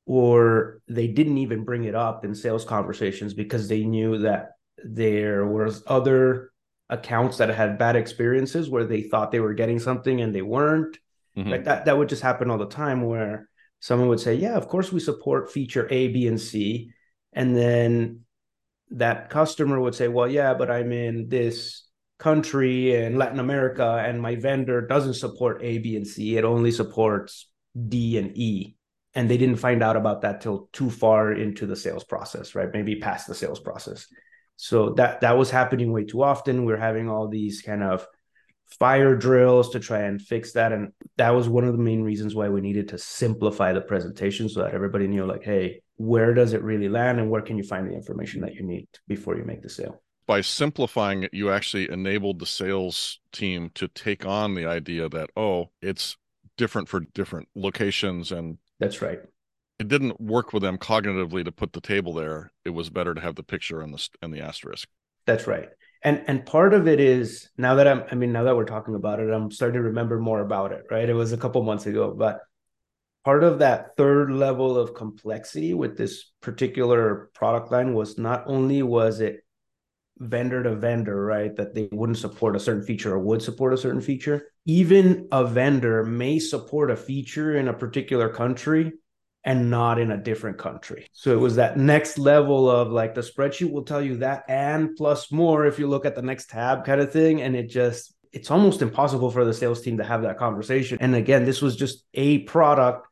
or 0.06 0.82
they 0.88 1.08
didn't 1.08 1.38
even 1.38 1.64
bring 1.64 1.86
it 1.86 1.96
up 1.96 2.26
in 2.26 2.36
sales 2.36 2.66
conversations 2.66 3.34
because 3.34 3.68
they 3.68 3.84
knew 3.84 4.20
that 4.20 4.52
there 4.84 5.46
was 5.46 5.84
other 5.88 6.52
accounts 6.90 7.38
that 7.38 7.50
had 7.50 7.78
bad 7.78 7.96
experiences 7.96 8.70
where 8.70 8.86
they 8.86 9.02
thought 9.02 9.32
they 9.32 9.40
were 9.40 9.54
getting 9.54 9.80
something 9.80 10.22
and 10.22 10.34
they 10.34 10.42
weren't. 10.42 10.98
Mm-hmm. 11.38 11.50
like 11.50 11.64
that 11.64 11.86
that 11.86 11.98
would 11.98 12.10
just 12.10 12.22
happen 12.22 12.52
all 12.52 12.60
the 12.60 12.68
time 12.68 13.02
where 13.02 13.50
someone 13.80 14.08
would 14.08 14.20
say 14.20 14.36
yeah 14.36 14.54
of 14.54 14.68
course 14.68 14.92
we 14.92 15.00
support 15.00 15.52
feature 15.52 15.88
a 15.90 16.10
b 16.10 16.28
and 16.28 16.40
c. 16.40 16.92
And 17.32 17.56
then 17.56 18.20
that 18.92 19.32
customer 19.32 19.80
would 19.80 19.96
say 19.96 20.08
well 20.10 20.28
yeah 20.28 20.54
but 20.54 20.70
i'm 20.70 20.92
in 20.92 21.28
this 21.28 21.88
country 22.20 22.94
in 22.94 23.18
latin 23.18 23.40
america 23.40 24.04
and 24.06 24.22
my 24.22 24.36
vendor 24.36 24.80
doesn't 24.82 25.16
support 25.16 25.60
a 25.64 25.80
b 25.80 25.96
and 25.96 26.06
c. 26.06 26.38
It 26.38 26.44
only 26.44 26.70
supports 26.70 27.50
d 27.74 28.20
and 28.20 28.38
e 28.38 28.76
and 29.16 29.30
they 29.30 29.38
didn't 29.38 29.58
find 29.58 29.84
out 29.84 29.96
about 29.96 30.22
that 30.22 30.42
till 30.42 30.70
too 30.74 30.90
far 30.90 31.32
into 31.32 31.66
the 31.66 31.76
sales 31.76 32.04
process 32.04 32.56
right? 32.56 32.70
Maybe 32.74 33.00
past 33.00 33.28
the 33.28 33.36
sales 33.36 33.60
process. 33.60 34.08
So 34.56 34.92
that 34.92 35.22
that 35.22 35.38
was 35.38 35.50
happening 35.50 35.92
way 35.92 36.06
too 36.06 36.24
often. 36.24 36.66
We're 36.66 36.78
having 36.78 37.10
all 37.10 37.28
these 37.28 37.62
kind 37.62 37.84
of 37.84 38.06
fire 38.80 39.16
drills 39.16 39.70
to 39.72 39.80
try 39.80 40.02
and 40.02 40.22
fix 40.22 40.54
that. 40.54 40.72
And 40.72 40.92
that 41.18 41.32
was 41.32 41.50
one 41.50 41.64
of 41.64 41.74
the 41.74 41.84
main 41.84 42.02
reasons 42.02 42.36
why 42.36 42.50
we 42.50 42.62
needed 42.62 42.90
to 42.90 42.98
simplify 42.98 43.74
the 43.74 43.82
presentation 43.82 44.50
so 44.50 44.62
that 44.62 44.74
everybody 44.74 45.08
knew 45.08 45.26
like 45.26 45.44
hey 45.44 45.82
where 45.98 46.34
does 46.34 46.54
it 46.54 46.64
really 46.64 46.90
land 46.90 47.20
and 47.20 47.30
where 47.30 47.42
can 47.42 47.58
you 47.58 47.64
find 47.64 47.88
the 47.88 47.94
information 47.94 48.42
that 48.42 48.56
you 48.56 48.64
need 48.64 48.88
before 49.08 49.38
you 49.38 49.44
make 49.44 49.62
the 49.62 49.70
sale? 49.70 50.02
By 50.26 50.42
simplifying 50.42 51.24
it 51.24 51.34
you 51.34 51.52
actually 51.52 51.90
enabled 51.90 52.40
the 52.40 52.46
sales 52.46 53.20
team 53.32 53.70
to 53.76 53.88
take 53.88 54.26
on 54.26 54.56
the 54.56 54.66
idea 54.66 55.10
that 55.10 55.30
oh 55.36 55.70
it's 55.82 56.18
different 56.58 56.88
for 56.88 57.00
different 57.00 57.48
locations 57.56 58.32
and 58.32 58.58
that's 58.80 59.02
right. 59.02 59.20
It 59.80 59.88
didn't 59.88 60.20
work 60.20 60.54
with 60.54 60.64
them 60.64 60.78
cognitively 60.78 61.44
to 61.46 61.52
put 61.52 61.74
the 61.74 61.82
table 61.82 62.14
there. 62.14 62.52
It 62.64 62.70
was 62.70 62.90
better 62.90 63.14
to 63.14 63.22
have 63.22 63.36
the 63.36 63.44
picture 63.44 63.82
and 63.82 63.94
the 63.94 64.08
and 64.22 64.34
the 64.34 64.42
asterisk. 64.42 64.88
That's 65.26 65.48
right. 65.48 65.70
And 66.04 66.24
and 66.28 66.46
part 66.46 66.74
of 66.74 66.88
it 66.88 67.00
is 67.00 67.50
now 67.58 67.76
that 67.76 67.88
I'm 67.88 68.04
I 68.12 68.16
mean 68.16 68.32
now 68.32 68.44
that 68.44 68.56
we're 68.56 68.66
talking 68.66 68.96
about 68.96 69.20
it, 69.20 69.30
I'm 69.30 69.52
starting 69.52 69.82
to 69.82 69.88
remember 69.88 70.20
more 70.20 70.42
about 70.42 70.72
it, 70.72 70.84
right? 70.92 71.10
It 71.10 71.14
was 71.14 71.32
a 71.32 71.38
couple 71.38 71.64
months 71.64 71.86
ago, 71.86 72.14
but 72.18 72.40
part 73.24 73.44
of 73.44 73.60
that 73.60 73.96
third 73.96 74.32
level 74.32 74.78
of 74.78 74.94
complexity 74.94 75.74
with 75.74 75.98
this 75.98 76.32
particular 76.42 77.30
product 77.34 77.72
line 77.72 77.94
was 77.94 78.18
not 78.18 78.44
only 78.48 78.84
was 78.84 79.22
it 79.22 79.43
vendor 80.24 80.64
to 80.64 80.76
vendor, 80.76 81.24
right? 81.26 81.56
That 81.56 81.74
they 81.74 81.90
wouldn't 81.92 82.18
support 82.18 82.56
a 82.56 82.60
certain 82.60 82.84
feature 82.84 83.14
or 83.14 83.20
would 83.20 83.42
support 83.42 83.74
a 83.74 83.78
certain 83.78 84.02
feature. 84.02 84.48
Even 84.66 85.28
a 85.32 85.46
vendor 85.46 86.04
may 86.04 86.40
support 86.40 86.92
a 86.92 86.96
feature 86.96 87.56
in 87.56 87.68
a 87.68 87.74
particular 87.74 88.30
country 88.30 88.94
and 89.46 89.70
not 89.70 90.00
in 90.00 90.12
a 90.12 90.18
different 90.18 90.58
country. 90.58 91.06
So 91.12 91.34
it 91.34 91.40
was 91.40 91.58
that 91.58 91.78
next 91.78 92.18
level 92.18 92.70
of 92.70 92.92
like 92.92 93.14
the 93.14 93.22
spreadsheet 93.22 93.72
will 93.72 93.84
tell 93.84 94.02
you 94.02 94.18
that 94.18 94.46
and 94.48 94.96
plus 94.96 95.32
more 95.32 95.66
if 95.66 95.78
you 95.80 95.88
look 95.88 96.06
at 96.06 96.16
the 96.16 96.22
next 96.22 96.50
tab 96.50 96.86
kind 96.86 97.02
of 97.02 97.12
thing. 97.12 97.42
And 97.42 97.56
it 97.56 97.70
just, 97.70 98.16
it's 98.32 98.50
almost 98.50 98.82
impossible 98.82 99.30
for 99.32 99.44
the 99.44 99.54
sales 99.54 99.82
team 99.82 99.98
to 99.98 100.04
have 100.04 100.22
that 100.22 100.40
conversation. 100.40 100.98
And 101.02 101.14
again, 101.14 101.44
this 101.44 101.62
was 101.62 101.76
just 101.76 102.06
a 102.14 102.40
product 102.40 103.08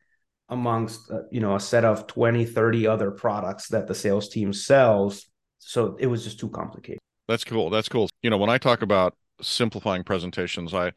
amongst 0.52 1.10
uh, 1.10 1.22
you 1.32 1.40
know 1.40 1.56
a 1.56 1.60
set 1.60 1.86
of 1.86 2.06
20 2.06 2.46
30 2.46 2.86
other 2.86 3.10
products 3.10 3.70
that 3.70 3.88
the 3.88 3.96
sales 3.96 4.28
team 4.30 4.54
sells 4.54 5.26
so 5.60 5.96
it 5.98 6.08
was 6.08 6.24
just 6.24 6.40
too 6.40 6.50
complicated 6.50 7.00
that's 7.32 7.44
cool. 7.44 7.70
That's 7.70 7.90
cool. 7.90 8.10
You 8.22 8.30
know 8.30 8.38
when 8.38 8.50
i 8.50 8.58
talk 8.58 8.82
about 8.82 9.16
simplifying 9.42 10.04
presentations 10.04 10.72
i 10.74 10.92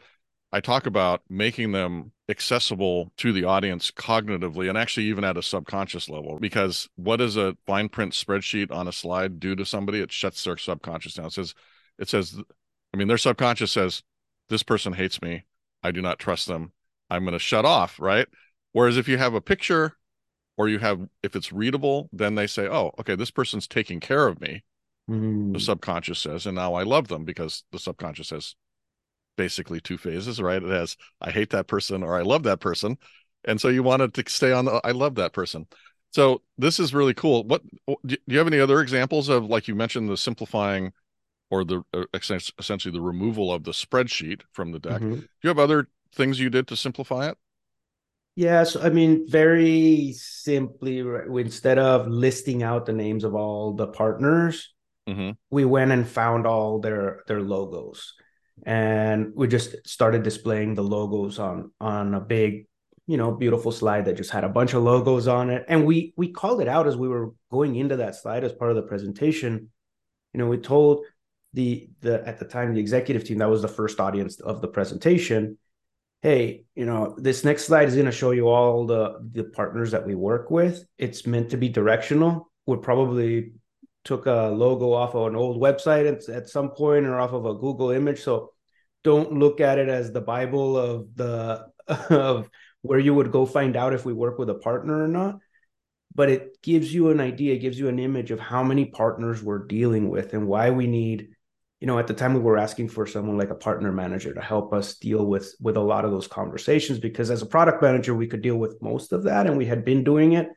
i 0.53 0.61
talk 0.61 0.87
about 0.87 1.23
making 1.31 1.73
them 1.73 2.12
accessible 2.29 3.12
to 3.17 3.33
the 3.33 3.45
audience 3.45 3.91
cognitively 3.91 4.69
and 4.69 4.76
actually 4.76 5.07
even 5.07 5.25
at 5.25 5.37
a 5.37 5.43
subconscious 5.43 6.09
level. 6.09 6.38
Because 6.38 6.88
what 6.97 7.17
does 7.17 7.37
a 7.37 7.57
fine 7.67 7.88
print 7.88 8.12
spreadsheet 8.12 8.71
on 8.73 8.88
a 8.88 8.93
slide 8.93 9.38
do 9.41 9.55
to 9.55 9.64
somebody? 9.64 10.00
It 10.00 10.12
shuts 10.12 10.43
their 10.45 10.57
subconscious 10.57 11.14
down. 11.14 11.26
It 11.26 11.33
says 11.33 11.55
it 11.99 12.09
says 12.09 12.41
i 12.93 12.97
mean 12.97 13.09
their 13.09 13.19
subconscious 13.19 13.73
says 13.73 14.03
this 14.49 14.62
person 14.62 14.93
hates 14.93 15.23
me. 15.23 15.45
I 15.83 15.91
do 15.91 16.03
not 16.03 16.19
trust 16.19 16.47
them. 16.49 16.73
I'm 17.11 17.25
going 17.25 17.33
to 17.35 17.38
shut 17.38 17.64
off 17.64 18.00
right? 18.00 18.26
Whereas 18.73 18.97
if 18.97 19.09
you 19.09 19.19
have 19.19 19.35
a 19.35 19.41
picture 19.41 19.97
or 20.57 20.69
you 20.69 20.79
have 20.81 21.09
if 21.23 21.37
it's 21.37 21.53
readable 21.53 22.09
then 22.12 22.35
they 22.35 22.47
say 22.47 22.67
oh 22.67 22.93
okay 22.99 23.14
this 23.14 23.31
person's 23.31 23.67
taking 23.69 24.00
care 24.00 24.26
of 24.26 24.41
me 24.41 24.64
mm. 25.11 25.52
the 25.52 25.61
subconscious 25.61 26.18
says 26.18 26.46
and 26.46 26.54
now 26.54 26.75
i 26.75 26.82
love 26.82 27.08
them 27.08 27.25
because 27.25 27.64
the 27.73 27.78
subconscious 27.78 28.30
has 28.30 28.54
basically 29.37 29.80
two 29.80 29.99
phases 29.99 30.40
right? 30.40 30.62
It 30.62 30.70
has 30.70 30.96
i 31.20 31.30
hate 31.30 31.50
that 31.50 31.66
person 31.66 32.02
or 32.02 32.16
i 32.16 32.23
love 32.23 32.44
that 32.44 32.61
person 32.61 32.99
and 33.44 33.61
so 33.61 33.68
you 33.68 33.82
wanted 33.82 34.14
to 34.14 34.25
stay 34.28 34.52
on 34.52 34.64
the 34.64 34.80
i 34.84 34.90
love 34.90 35.16
that 35.16 35.32
person. 35.32 35.66
So 36.12 36.42
this 36.56 36.78
is 36.78 36.94
really 36.94 37.14
cool. 37.14 37.42
What 37.44 37.62
do 38.06 38.16
you 38.26 38.38
have 38.38 38.46
any 38.46 38.61
other 38.61 38.80
examples 38.80 39.28
of 39.28 39.46
like 39.46 39.68
you 39.68 39.75
mentioned 39.75 40.08
the 40.08 40.16
simplifying 40.16 40.92
or 41.50 41.64
the 41.64 41.82
uh, 41.92 42.04
essentially 42.14 42.92
the 42.92 43.00
removal 43.00 43.52
of 43.52 43.64
the 43.64 43.73
spreadsheet 43.73 44.42
from 44.52 44.73
the 44.73 44.78
deck? 44.78 45.00
Mm-hmm. 45.00 45.14
do 45.14 45.28
you 45.42 45.49
have 45.49 45.58
other 45.58 45.88
things 46.14 46.38
you 46.38 46.50
did 46.50 46.68
to 46.68 46.76
simplify 46.76 47.28
it? 47.28 47.38
Yes, 48.37 48.75
I 48.75 48.88
mean, 48.88 49.28
very 49.28 50.12
simply, 50.16 50.99
instead 50.99 51.78
of 51.78 52.08
listing 52.08 52.64
out 52.64 52.84
the 52.84 52.92
names 52.92 53.23
of 53.23 53.37
all 53.37 53.75
the 53.75 53.87
partners, 53.87 54.74
mm-hmm. 55.08 55.30
we 55.50 55.64
went 55.64 55.92
and 55.92 56.06
found 56.06 56.46
all 56.46 56.80
their 56.80 57.23
their 57.26 57.40
logos, 57.40 58.14
and 58.64 59.32
we 59.34 59.49
just 59.49 59.87
started 59.87 60.23
displaying 60.23 60.75
the 60.75 60.82
logos 60.82 61.38
on 61.38 61.73
on 61.80 62.14
a 62.14 62.20
big, 62.20 62.66
you 63.06 63.16
know, 63.16 63.32
beautiful 63.32 63.73
slide 63.73 64.04
that 64.06 64.16
just 64.16 64.30
had 64.30 64.44
a 64.44 64.49
bunch 64.49 64.75
of 64.75 64.82
logos 64.82 65.28
on 65.28 65.50
it, 65.50 65.64
and 65.68 65.87
we 65.87 66.12
we 66.16 66.32
called 66.32 66.61
it 66.61 66.68
out 66.68 66.87
as 66.87 66.96
we 66.96 67.08
were 67.08 67.32
going 67.50 67.76
into 67.76 67.96
that 67.96 68.16
slide 68.16 68.44
as 68.44 68.52
part 68.52 68.70
of 68.70 68.76
the 68.76 68.82
presentation. 68.82 69.70
You 70.32 70.38
know, 70.38 70.49
we 70.49 70.58
told 70.58 71.04
the 71.52 71.88
the 72.00 72.26
at 72.26 72.38
the 72.38 72.44
time 72.44 72.75
the 72.75 72.80
executive 72.80 73.25
team 73.25 73.38
that 73.38 73.50
was 73.50 73.62
the 73.62 73.68
first 73.68 74.00
audience 74.00 74.40
of 74.40 74.61
the 74.61 74.68
presentation 74.68 75.58
hey, 76.25 76.64
you 76.75 76.87
know, 76.87 77.14
this 77.18 77.44
next 77.44 77.66
slide 77.66 77.87
is 77.87 77.94
going 77.94 78.06
to 78.06 78.12
show 78.12 78.30
you 78.30 78.49
all 78.49 78.87
the 78.87 79.20
the 79.30 79.44
partners 79.44 79.90
that 79.90 80.06
we 80.06 80.14
work 80.14 80.50
with. 80.50 80.82
It's 80.96 81.26
meant 81.26 81.50
to 81.50 81.58
be 81.58 81.68
directional. 81.68 82.50
we're 82.66 82.78
probably 82.78 83.52
took 84.04 84.26
a 84.26 84.49
logo 84.49 84.92
off 84.92 85.14
of 85.14 85.28
an 85.28 85.37
old 85.37 85.61
website 85.61 86.11
at, 86.11 86.28
at 86.28 86.49
some 86.49 86.70
point 86.70 87.06
or 87.06 87.18
off 87.18 87.32
of 87.32 87.46
a 87.46 87.54
Google 87.54 87.90
image. 87.90 88.23
So 88.23 88.52
don't 89.02 89.38
look 89.38 89.61
at 89.61 89.78
it 89.78 89.88
as 89.88 90.12
the 90.12 90.20
Bible 90.20 90.76
of 90.76 91.14
the 91.14 91.66
of 92.11 92.49
where 92.82 92.99
you 92.99 93.14
would 93.14 93.32
go 93.32 93.46
find 93.46 93.76
out 93.76 93.94
if 93.94 94.04
we 94.04 94.12
work 94.12 94.38
with 94.38 94.50
a 94.50 94.54
partner 94.54 95.02
or 95.02 95.08
not. 95.08 95.38
But 96.14 96.30
it 96.30 96.62
gives 96.62 96.94
you 96.94 97.11
an 97.11 97.20
idea, 97.20 97.58
gives 97.58 97.78
you 97.78 97.88
an 97.88 97.99
image 97.99 98.30
of 98.30 98.38
how 98.38 98.62
many 98.62 98.84
partners 98.84 99.42
we're 99.42 99.66
dealing 99.66 100.11
with 100.11 100.32
and 100.32 100.46
why 100.46 100.70
we 100.70 100.87
need 100.87 101.34
you 101.84 101.87
know, 101.87 101.99
at 101.99 102.06
the 102.06 102.14
time 102.14 102.32
we 102.32 102.40
were 102.40 102.56
asking 102.56 102.88
for 102.88 103.06
someone 103.06 103.37
like 103.37 103.50
a 103.50 103.54
partner 103.54 103.92
manager 103.92 104.32
to 104.32 104.40
help 104.40 104.73
us 104.73 104.94
deal 104.94 105.26
with 105.26 105.54
with 105.61 105.76
a 105.76 105.80
lot 105.80 106.06
of 106.06 106.12
those 106.12 106.26
conversations 106.26 106.99
because 106.99 107.30
as 107.30 107.42
a 107.42 107.46
product 107.46 107.82
manager 107.82 108.14
we 108.14 108.26
could 108.26 108.40
deal 108.40 108.56
with 108.56 108.80
most 108.80 109.12
of 109.12 109.25
that 109.25 109.46
and 109.46 109.58
we 109.58 109.66
had 109.66 109.84
been 109.84 110.02
doing 110.02 110.32
it, 110.32 110.49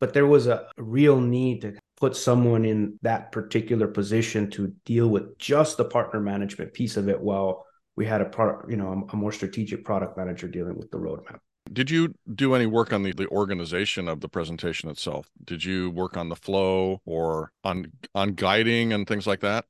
but 0.00 0.14
there 0.14 0.26
was 0.26 0.46
a 0.46 0.66
real 0.76 1.20
need 1.20 1.62
to 1.62 1.74
put 1.96 2.16
someone 2.16 2.64
in 2.64 2.98
that 3.02 3.32
particular 3.32 3.88
position 3.88 4.50
to 4.50 4.72
deal 4.84 5.08
with 5.08 5.36
just 5.38 5.76
the 5.76 5.84
partner 5.84 6.20
management 6.20 6.72
piece 6.72 6.96
of 6.96 7.08
it 7.08 7.20
while 7.20 7.66
we 7.96 8.06
had 8.06 8.20
a 8.20 8.26
part, 8.26 8.70
you 8.70 8.76
know, 8.76 9.08
a, 9.12 9.16
more 9.16 9.32
strategic 9.32 9.84
product 9.84 10.16
manager 10.16 10.46
dealing 10.46 10.76
with 10.76 10.88
the 10.92 10.98
roadmap. 10.98 11.40
Did 11.72 11.90
you 11.90 12.14
do 12.34 12.54
any 12.54 12.66
work 12.66 12.92
on 12.92 13.02
the, 13.02 13.12
the 13.12 13.26
organization 13.28 14.08
of 14.08 14.20
the 14.20 14.28
presentation 14.28 14.88
itself? 14.88 15.28
Did 15.44 15.64
you 15.64 15.90
work 15.90 16.16
on 16.16 16.28
the 16.28 16.36
flow 16.36 17.02
or 17.04 17.50
on 17.64 17.92
on 18.14 18.34
guiding 18.34 18.92
and 18.92 19.06
things 19.06 19.26
like 19.26 19.40
that? 19.40 19.66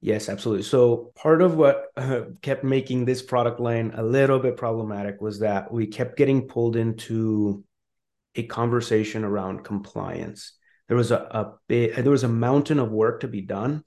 Yes, 0.00 0.28
absolutely. 0.28 0.64
So 0.64 1.12
part 1.14 1.42
of 1.42 1.56
what 1.56 1.86
uh, 1.96 2.22
kept 2.42 2.64
making 2.64 3.04
this 3.04 3.22
product 3.22 3.60
line 3.60 3.92
a 3.94 4.02
little 4.02 4.38
bit 4.38 4.56
problematic 4.56 5.20
was 5.20 5.38
that 5.40 5.70
we 5.70 5.86
kept 5.86 6.16
getting 6.16 6.48
pulled 6.48 6.76
into 6.76 7.62
a 8.36 8.44
conversation 8.44 9.24
around 9.24 9.64
compliance. 9.64 10.52
There 10.88 10.96
was 10.96 11.10
a, 11.10 11.16
a 11.68 12.02
there 12.02 12.10
was 12.10 12.24
a 12.24 12.28
mountain 12.28 12.78
of 12.78 12.90
work 12.90 13.20
to 13.20 13.28
be 13.28 13.40
done 13.40 13.82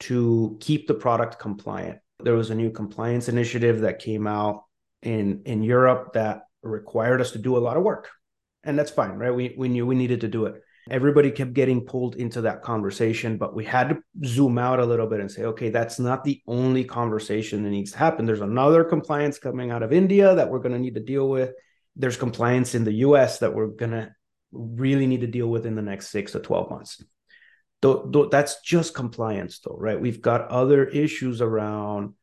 to 0.00 0.56
keep 0.60 0.86
the 0.86 0.94
product 0.94 1.38
compliant. 1.38 1.98
There 2.20 2.34
was 2.34 2.50
a 2.50 2.54
new 2.54 2.70
compliance 2.70 3.28
initiative 3.28 3.80
that 3.80 3.98
came 3.98 4.26
out 4.26 4.64
in 5.02 5.42
in 5.44 5.62
Europe 5.62 6.12
that 6.14 6.42
required 6.62 7.20
us 7.20 7.32
to 7.32 7.38
do 7.38 7.56
a 7.56 7.58
lot 7.66 7.76
of 7.76 7.82
work, 7.82 8.10
and 8.62 8.78
that's 8.78 8.90
fine, 8.90 9.12
right? 9.12 9.34
We 9.34 9.54
we 9.56 9.68
knew 9.68 9.86
we 9.86 9.96
needed 9.96 10.20
to 10.20 10.28
do 10.28 10.46
it 10.46 10.62
everybody 10.88 11.30
kept 11.30 11.52
getting 11.52 11.84
pulled 11.84 12.14
into 12.16 12.40
that 12.42 12.62
conversation 12.62 13.36
but 13.36 13.54
we 13.54 13.64
had 13.64 13.88
to 13.88 13.98
zoom 14.24 14.56
out 14.56 14.78
a 14.78 14.84
little 14.84 15.06
bit 15.06 15.20
and 15.20 15.30
say 15.30 15.44
okay 15.44 15.68
that's 15.68 15.98
not 15.98 16.22
the 16.22 16.40
only 16.46 16.84
conversation 16.84 17.62
that 17.62 17.70
needs 17.70 17.92
to 17.92 17.98
happen 17.98 18.24
there's 18.24 18.40
another 18.40 18.84
compliance 18.84 19.38
coming 19.38 19.70
out 19.70 19.82
of 19.82 19.92
india 19.92 20.34
that 20.34 20.48
we're 20.48 20.60
going 20.60 20.72
to 20.72 20.78
need 20.78 20.94
to 20.94 21.00
deal 21.00 21.28
with 21.28 21.50
there's 21.96 22.16
compliance 22.16 22.74
in 22.74 22.84
the 22.84 22.92
us 22.92 23.38
that 23.38 23.54
we're 23.54 23.68
going 23.68 23.92
to 23.92 24.10
really 24.52 25.06
need 25.06 25.22
to 25.22 25.26
deal 25.26 25.48
with 25.48 25.66
in 25.66 25.74
the 25.74 25.82
next 25.82 26.10
6 26.10 26.32
to 26.32 26.40
12 26.40 26.70
months 26.70 27.02
though, 27.82 28.08
though 28.10 28.26
that's 28.26 28.60
just 28.62 28.94
compliance 28.94 29.58
though 29.60 29.76
right 29.78 30.00
we've 30.00 30.22
got 30.22 30.48
other 30.48 30.84
issues 30.86 31.42
around 31.42 32.14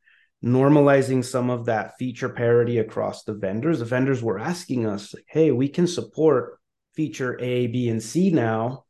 normalizing 0.44 1.24
some 1.24 1.50
of 1.50 1.66
that 1.66 1.98
feature 1.98 2.30
parity 2.30 2.80
across 2.80 3.24
the 3.24 3.34
vendors 3.34 3.80
the 3.80 3.86
vendors 3.86 4.24
were 4.24 4.40
asking 4.40 4.86
us 4.86 5.14
hey 5.28 5.52
we 5.52 5.68
can 5.68 5.86
support 5.86 6.60
feature 6.94 7.38
A, 7.42 7.68
B, 7.68 7.90
and 7.90 8.02
C 8.02 8.30
now. 8.30 8.86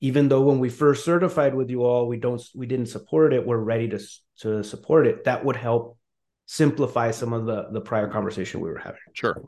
Even 0.00 0.28
though 0.28 0.42
when 0.42 0.58
we 0.58 0.68
first 0.68 1.04
certified 1.04 1.54
with 1.54 1.70
you 1.70 1.84
all, 1.84 2.06
we 2.06 2.18
don't 2.18 2.42
we 2.54 2.66
didn't 2.66 2.86
support 2.86 3.32
it, 3.32 3.46
we're 3.46 3.56
ready 3.56 3.88
to 3.88 3.98
to 4.40 4.62
support 4.62 5.06
it. 5.06 5.24
That 5.24 5.44
would 5.44 5.56
help 5.56 5.98
simplify 6.46 7.10
some 7.10 7.32
of 7.32 7.46
the 7.46 7.68
the 7.72 7.80
prior 7.80 8.08
conversation 8.08 8.60
we 8.60 8.68
were 8.68 8.78
having. 8.78 9.00
Sure. 9.14 9.42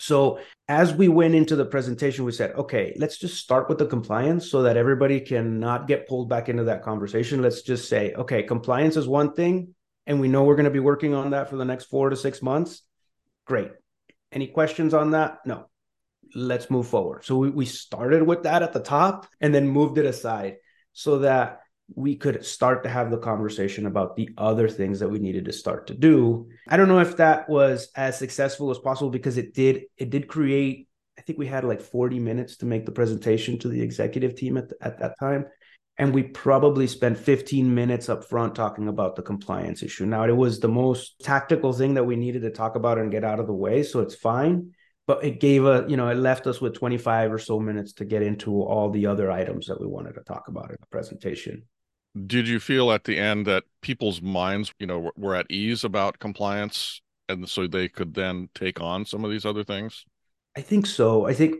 So 0.00 0.40
as 0.66 0.92
we 0.92 1.08
went 1.08 1.34
into 1.34 1.56
the 1.56 1.64
presentation, 1.64 2.24
we 2.24 2.32
said, 2.32 2.52
okay, 2.56 2.94
let's 2.98 3.18
just 3.18 3.38
start 3.38 3.68
with 3.68 3.78
the 3.78 3.86
compliance 3.86 4.50
so 4.50 4.62
that 4.62 4.76
everybody 4.76 5.20
can 5.20 5.60
not 5.60 5.86
get 5.86 6.08
pulled 6.08 6.28
back 6.28 6.48
into 6.48 6.64
that 6.64 6.82
conversation. 6.82 7.42
Let's 7.42 7.62
just 7.62 7.88
say, 7.88 8.14
okay, 8.14 8.42
compliance 8.42 8.96
is 8.96 9.06
one 9.06 9.34
thing, 9.34 9.74
and 10.06 10.20
we 10.20 10.28
know 10.28 10.44
we're 10.44 10.56
going 10.56 10.64
to 10.64 10.70
be 10.70 10.80
working 10.80 11.14
on 11.14 11.30
that 11.30 11.50
for 11.50 11.56
the 11.56 11.64
next 11.64 11.84
four 11.84 12.10
to 12.10 12.16
six 12.16 12.42
months. 12.42 12.82
Great. 13.46 13.70
Any 14.32 14.46
questions 14.46 14.94
on 14.94 15.12
that? 15.12 15.38
No 15.44 15.66
let's 16.34 16.70
move 16.70 16.86
forward. 16.88 17.24
So 17.24 17.36
we, 17.36 17.50
we 17.50 17.66
started 17.66 18.22
with 18.22 18.44
that 18.44 18.62
at 18.62 18.72
the 18.72 18.80
top 18.80 19.26
and 19.40 19.54
then 19.54 19.68
moved 19.68 19.98
it 19.98 20.06
aside 20.06 20.56
so 20.92 21.20
that 21.20 21.59
we 21.94 22.16
could 22.16 22.44
start 22.44 22.82
to 22.82 22.88
have 22.88 23.10
the 23.10 23.18
conversation 23.18 23.86
about 23.86 24.16
the 24.16 24.30
other 24.38 24.68
things 24.68 25.00
that 25.00 25.08
we 25.08 25.18
needed 25.18 25.44
to 25.46 25.52
start 25.52 25.86
to 25.88 25.94
do. 25.94 26.48
I 26.68 26.76
don't 26.76 26.88
know 26.88 27.00
if 27.00 27.16
that 27.16 27.48
was 27.48 27.88
as 27.96 28.18
successful 28.18 28.70
as 28.70 28.78
possible 28.78 29.10
because 29.10 29.38
it 29.38 29.54
did 29.54 29.82
it 29.96 30.10
did 30.10 30.28
create 30.28 30.88
I 31.18 31.22
think 31.22 31.38
we 31.38 31.46
had 31.46 31.64
like 31.64 31.82
40 31.82 32.18
minutes 32.18 32.56
to 32.58 32.66
make 32.66 32.86
the 32.86 32.92
presentation 32.92 33.58
to 33.58 33.68
the 33.68 33.82
executive 33.82 34.34
team 34.34 34.56
at, 34.56 34.70
the, 34.70 34.76
at 34.80 34.98
that 35.00 35.18
time 35.20 35.46
and 35.98 36.14
we 36.14 36.22
probably 36.22 36.86
spent 36.86 37.18
15 37.18 37.74
minutes 37.74 38.08
up 38.08 38.24
front 38.24 38.54
talking 38.54 38.88
about 38.88 39.16
the 39.16 39.22
compliance 39.22 39.82
issue. 39.82 40.06
Now 40.06 40.24
it 40.24 40.36
was 40.36 40.60
the 40.60 40.68
most 40.68 41.20
tactical 41.22 41.74
thing 41.74 41.94
that 41.94 42.04
we 42.04 42.16
needed 42.16 42.42
to 42.42 42.50
talk 42.50 42.74
about 42.74 42.98
and 42.98 43.10
get 43.10 43.24
out 43.24 43.40
of 43.40 43.46
the 43.46 43.52
way, 43.52 43.82
so 43.82 44.00
it's 44.00 44.14
fine 44.14 44.72
but 45.10 45.24
it 45.24 45.40
gave 45.40 45.64
a 45.64 45.84
you 45.88 45.96
know 45.96 46.06
it 46.08 46.14
left 46.14 46.46
us 46.46 46.60
with 46.60 46.72
25 46.74 47.32
or 47.32 47.38
so 47.38 47.58
minutes 47.58 47.94
to 47.94 48.04
get 48.04 48.22
into 48.22 48.62
all 48.62 48.90
the 48.90 49.06
other 49.06 49.28
items 49.28 49.66
that 49.66 49.80
we 49.80 49.86
wanted 49.88 50.12
to 50.12 50.20
talk 50.20 50.46
about 50.46 50.70
in 50.70 50.76
the 50.78 50.86
presentation 50.86 51.64
did 52.26 52.48
you 52.48 52.58
feel 52.58 52.90
at 52.90 53.04
the 53.04 53.18
end 53.18 53.46
that 53.46 53.64
people's 53.82 54.20
minds 54.20 54.72
you 54.78 54.86
know 54.86 55.10
were 55.16 55.34
at 55.34 55.50
ease 55.50 55.84
about 55.84 56.18
compliance 56.18 57.00
and 57.28 57.48
so 57.48 57.66
they 57.66 57.88
could 57.88 58.14
then 58.14 58.48
take 58.54 58.80
on 58.80 59.04
some 59.04 59.24
of 59.24 59.30
these 59.30 59.46
other 59.46 59.64
things 59.64 60.04
i 60.56 60.60
think 60.60 60.86
so 60.86 61.26
i 61.26 61.32
think 61.32 61.56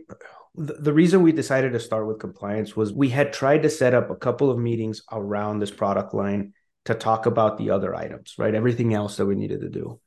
the 0.55 0.91
reason 0.91 1.21
we 1.21 1.31
decided 1.31 1.71
to 1.71 1.79
start 1.79 2.05
with 2.05 2.19
compliance 2.19 2.75
was 2.75 2.91
we 2.91 3.07
had 3.07 3.31
tried 3.31 3.63
to 3.63 3.69
set 3.69 3.93
up 3.93 4.09
a 4.09 4.15
couple 4.15 4.49
of 4.49 4.59
meetings 4.59 5.01
around 5.11 5.59
this 5.59 5.71
product 5.71 6.13
line 6.13 6.53
to 6.83 6.93
talk 6.93 7.25
about 7.25 7.57
the 7.57 7.69
other 7.69 7.95
items 7.95 8.35
right 8.37 8.55
everything 8.55 8.93
else 8.93 9.15
that 9.17 9.25
we 9.25 9.35
needed 9.35 9.61
to 9.61 9.69
do 9.69 9.99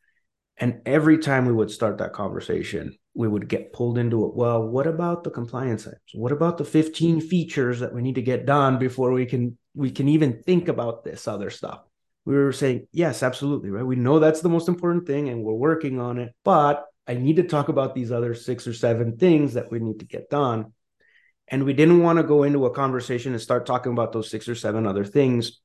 and 0.58 0.80
every 0.84 1.18
time 1.18 1.46
we 1.46 1.52
would 1.52 1.70
start 1.70 1.98
that 1.98 2.12
conversation 2.12 2.96
we 3.14 3.28
would 3.28 3.48
get 3.48 3.72
pulled 3.72 3.96
into 3.96 4.26
it. 4.26 4.34
Well, 4.34 4.66
what 4.66 4.88
about 4.88 5.22
the 5.22 5.30
compliance 5.30 5.86
items? 5.86 6.00
What 6.14 6.32
about 6.32 6.58
the 6.58 6.64
15 6.64 7.20
features 7.20 7.78
that 7.80 7.94
we 7.94 8.02
need 8.02 8.16
to 8.16 8.22
get 8.22 8.44
done 8.44 8.78
before 8.78 9.12
we 9.12 9.24
can 9.24 9.56
we 9.74 9.90
can 9.90 10.08
even 10.08 10.42
think 10.42 10.68
about 10.68 11.04
this 11.04 11.26
other 11.28 11.50
stuff? 11.50 11.80
We 12.24 12.34
were 12.34 12.52
saying, 12.52 12.86
yes, 12.92 13.22
absolutely, 13.22 13.70
right? 13.70 13.84
We 13.84 13.96
know 13.96 14.18
that's 14.18 14.40
the 14.40 14.48
most 14.48 14.68
important 14.68 15.06
thing 15.06 15.28
and 15.28 15.42
we're 15.42 15.52
working 15.52 16.00
on 16.00 16.18
it, 16.18 16.34
but 16.44 16.86
I 17.06 17.14
need 17.14 17.36
to 17.36 17.42
talk 17.42 17.68
about 17.68 17.94
these 17.94 18.10
other 18.10 18.34
six 18.34 18.66
or 18.66 18.72
seven 18.72 19.18
things 19.18 19.54
that 19.54 19.70
we 19.70 19.78
need 19.78 19.98
to 19.98 20.06
get 20.06 20.30
done. 20.30 20.72
And 21.48 21.64
we 21.64 21.74
didn't 21.74 22.02
want 22.02 22.18
to 22.18 22.22
go 22.22 22.44
into 22.44 22.64
a 22.64 22.70
conversation 22.70 23.32
and 23.32 23.42
start 23.42 23.66
talking 23.66 23.92
about 23.92 24.12
those 24.12 24.30
six 24.30 24.48
or 24.48 24.54
seven 24.54 24.86
other 24.86 25.04
things 25.04 25.60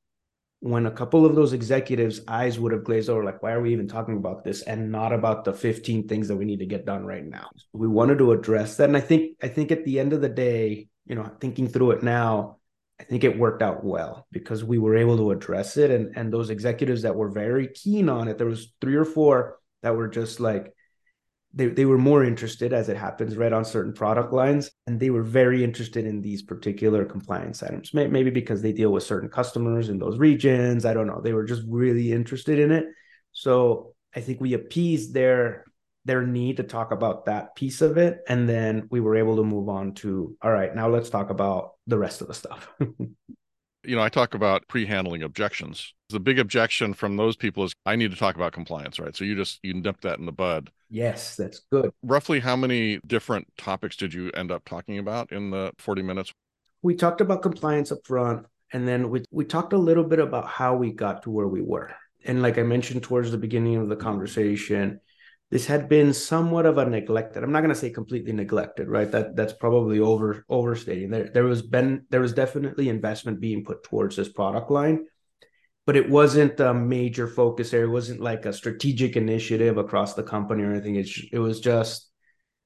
when 0.60 0.84
a 0.84 0.90
couple 0.90 1.24
of 1.24 1.34
those 1.34 1.54
executives' 1.54 2.20
eyes 2.28 2.58
would 2.58 2.72
have 2.72 2.84
glazed 2.84 3.08
over, 3.08 3.24
like, 3.24 3.42
why 3.42 3.52
are 3.52 3.62
we 3.62 3.72
even 3.72 3.88
talking 3.88 4.18
about 4.18 4.44
this 4.44 4.60
and 4.62 4.92
not 4.92 5.12
about 5.12 5.44
the 5.44 5.54
15 5.54 6.06
things 6.06 6.28
that 6.28 6.36
we 6.36 6.44
need 6.44 6.58
to 6.58 6.66
get 6.66 6.84
done 6.84 7.04
right 7.04 7.24
now? 7.24 7.48
We 7.72 7.88
wanted 7.88 8.18
to 8.18 8.32
address 8.32 8.76
that. 8.76 8.88
And 8.88 8.96
I 8.96 9.00
think, 9.00 9.38
I 9.42 9.48
think 9.48 9.72
at 9.72 9.86
the 9.86 9.98
end 9.98 10.12
of 10.12 10.20
the 10.20 10.28
day, 10.28 10.88
you 11.06 11.14
know, 11.14 11.30
thinking 11.40 11.66
through 11.66 11.92
it 11.92 12.02
now, 12.02 12.58
I 13.00 13.04
think 13.04 13.24
it 13.24 13.38
worked 13.38 13.62
out 13.62 13.82
well 13.82 14.26
because 14.30 14.62
we 14.62 14.78
were 14.78 14.96
able 14.96 15.16
to 15.16 15.30
address 15.30 15.76
it. 15.78 15.90
And 15.90 16.16
and 16.16 16.32
those 16.32 16.50
executives 16.50 17.02
that 17.02 17.16
were 17.16 17.30
very 17.30 17.68
keen 17.68 18.08
on 18.08 18.28
it, 18.28 18.36
there 18.36 18.46
was 18.46 18.72
three 18.80 18.96
or 18.96 19.06
four 19.06 19.58
that 19.82 19.96
were 19.96 20.08
just 20.08 20.38
like, 20.38 20.72
they, 21.54 21.68
they 21.68 21.86
were 21.86 21.98
more 21.98 22.22
interested 22.22 22.74
as 22.74 22.90
it 22.90 22.98
happens 22.98 23.36
right 23.36 23.52
on 23.52 23.64
certain 23.64 23.94
product 23.94 24.32
lines. 24.34 24.70
And 24.86 25.00
they 25.00 25.08
were 25.08 25.22
very 25.22 25.64
interested 25.64 26.04
in 26.04 26.20
these 26.20 26.42
particular 26.42 27.06
compliance 27.06 27.62
items. 27.62 27.94
Maybe 27.94 28.30
because 28.30 28.60
they 28.60 28.72
deal 28.72 28.92
with 28.92 29.02
certain 29.02 29.30
customers 29.30 29.88
in 29.88 29.98
those 29.98 30.18
regions. 30.18 30.84
I 30.84 30.92
don't 30.92 31.06
know. 31.06 31.22
They 31.22 31.32
were 31.32 31.44
just 31.44 31.62
really 31.66 32.12
interested 32.12 32.58
in 32.58 32.70
it. 32.70 32.84
So 33.32 33.94
i 34.14 34.20
think 34.20 34.40
we 34.40 34.54
appeased 34.54 35.14
their 35.14 35.64
their 36.04 36.26
need 36.26 36.56
to 36.56 36.62
talk 36.62 36.92
about 36.92 37.26
that 37.26 37.54
piece 37.54 37.82
of 37.82 37.98
it 37.98 38.20
and 38.28 38.48
then 38.48 38.88
we 38.90 39.00
were 39.00 39.16
able 39.16 39.36
to 39.36 39.44
move 39.44 39.68
on 39.68 39.92
to 39.92 40.36
all 40.42 40.50
right 40.50 40.74
now 40.74 40.88
let's 40.88 41.10
talk 41.10 41.30
about 41.30 41.72
the 41.86 41.98
rest 41.98 42.20
of 42.20 42.26
the 42.26 42.34
stuff 42.34 42.68
you 43.84 43.96
know, 43.96 44.02
I 44.02 44.08
talk 44.08 44.34
about 44.34 44.66
pre-handling 44.68 45.22
objections. 45.22 45.94
The 46.10 46.20
big 46.20 46.38
objection 46.38 46.92
from 46.92 47.16
those 47.16 47.36
people 47.36 47.64
is 47.64 47.72
I 47.86 47.96
need 47.96 48.10
to 48.10 48.16
talk 48.16 48.36
about 48.36 48.52
compliance, 48.52 48.98
right? 48.98 49.14
So 49.16 49.24
you 49.24 49.34
just 49.34 49.58
you 49.62 49.74
nip 49.74 50.00
that 50.02 50.18
in 50.18 50.26
the 50.26 50.32
bud. 50.32 50.70
Yes, 50.90 51.36
that's 51.36 51.60
good. 51.70 51.90
Roughly 52.02 52.40
how 52.40 52.56
many 52.56 53.00
different 53.06 53.46
topics 53.56 53.96
did 53.96 54.12
you 54.12 54.30
end 54.32 54.50
up 54.50 54.64
talking 54.64 54.98
about 54.98 55.32
in 55.32 55.50
the 55.50 55.72
40 55.78 56.02
minutes? 56.02 56.32
We 56.82 56.94
talked 56.94 57.20
about 57.20 57.42
compliance 57.42 57.92
up 57.92 58.00
front 58.04 58.46
and 58.72 58.86
then 58.86 59.10
we 59.10 59.24
we 59.30 59.44
talked 59.44 59.72
a 59.72 59.78
little 59.78 60.04
bit 60.04 60.18
about 60.18 60.46
how 60.46 60.74
we 60.74 60.92
got 60.92 61.22
to 61.22 61.30
where 61.30 61.48
we 61.48 61.62
were. 61.62 61.94
And 62.24 62.42
like 62.42 62.58
I 62.58 62.62
mentioned 62.62 63.02
towards 63.02 63.30
the 63.30 63.38
beginning 63.38 63.76
of 63.76 63.88
the 63.88 63.96
conversation, 63.96 65.00
this 65.50 65.66
had 65.66 65.88
been 65.88 66.12
somewhat 66.14 66.64
of 66.64 66.78
a 66.78 66.86
neglected 66.86 67.42
i'm 67.42 67.52
not 67.52 67.60
going 67.60 67.74
to 67.74 67.80
say 67.80 67.90
completely 67.90 68.32
neglected 68.32 68.88
right? 68.88 69.10
That 69.10 69.36
that's 69.36 69.52
probably 69.52 70.00
over 70.00 70.44
overstating. 70.48 71.10
There 71.10 71.28
there 71.28 71.44
was 71.44 71.62
been 71.62 72.06
there 72.10 72.20
was 72.20 72.32
definitely 72.32 72.88
investment 72.88 73.40
being 73.40 73.64
put 73.64 73.82
towards 73.82 74.16
this 74.16 74.28
product 74.28 74.70
line 74.70 75.06
but 75.86 75.96
it 75.96 76.08
wasn't 76.08 76.60
a 76.60 76.72
major 76.72 77.26
focus 77.26 77.72
area 77.72 77.86
it 77.86 77.90
wasn't 77.90 78.20
like 78.20 78.46
a 78.46 78.52
strategic 78.52 79.16
initiative 79.16 79.76
across 79.76 80.14
the 80.14 80.22
company 80.22 80.62
or 80.62 80.72
anything. 80.72 80.96
It's, 80.96 81.20
it 81.32 81.38
was 81.38 81.58
just 81.60 82.08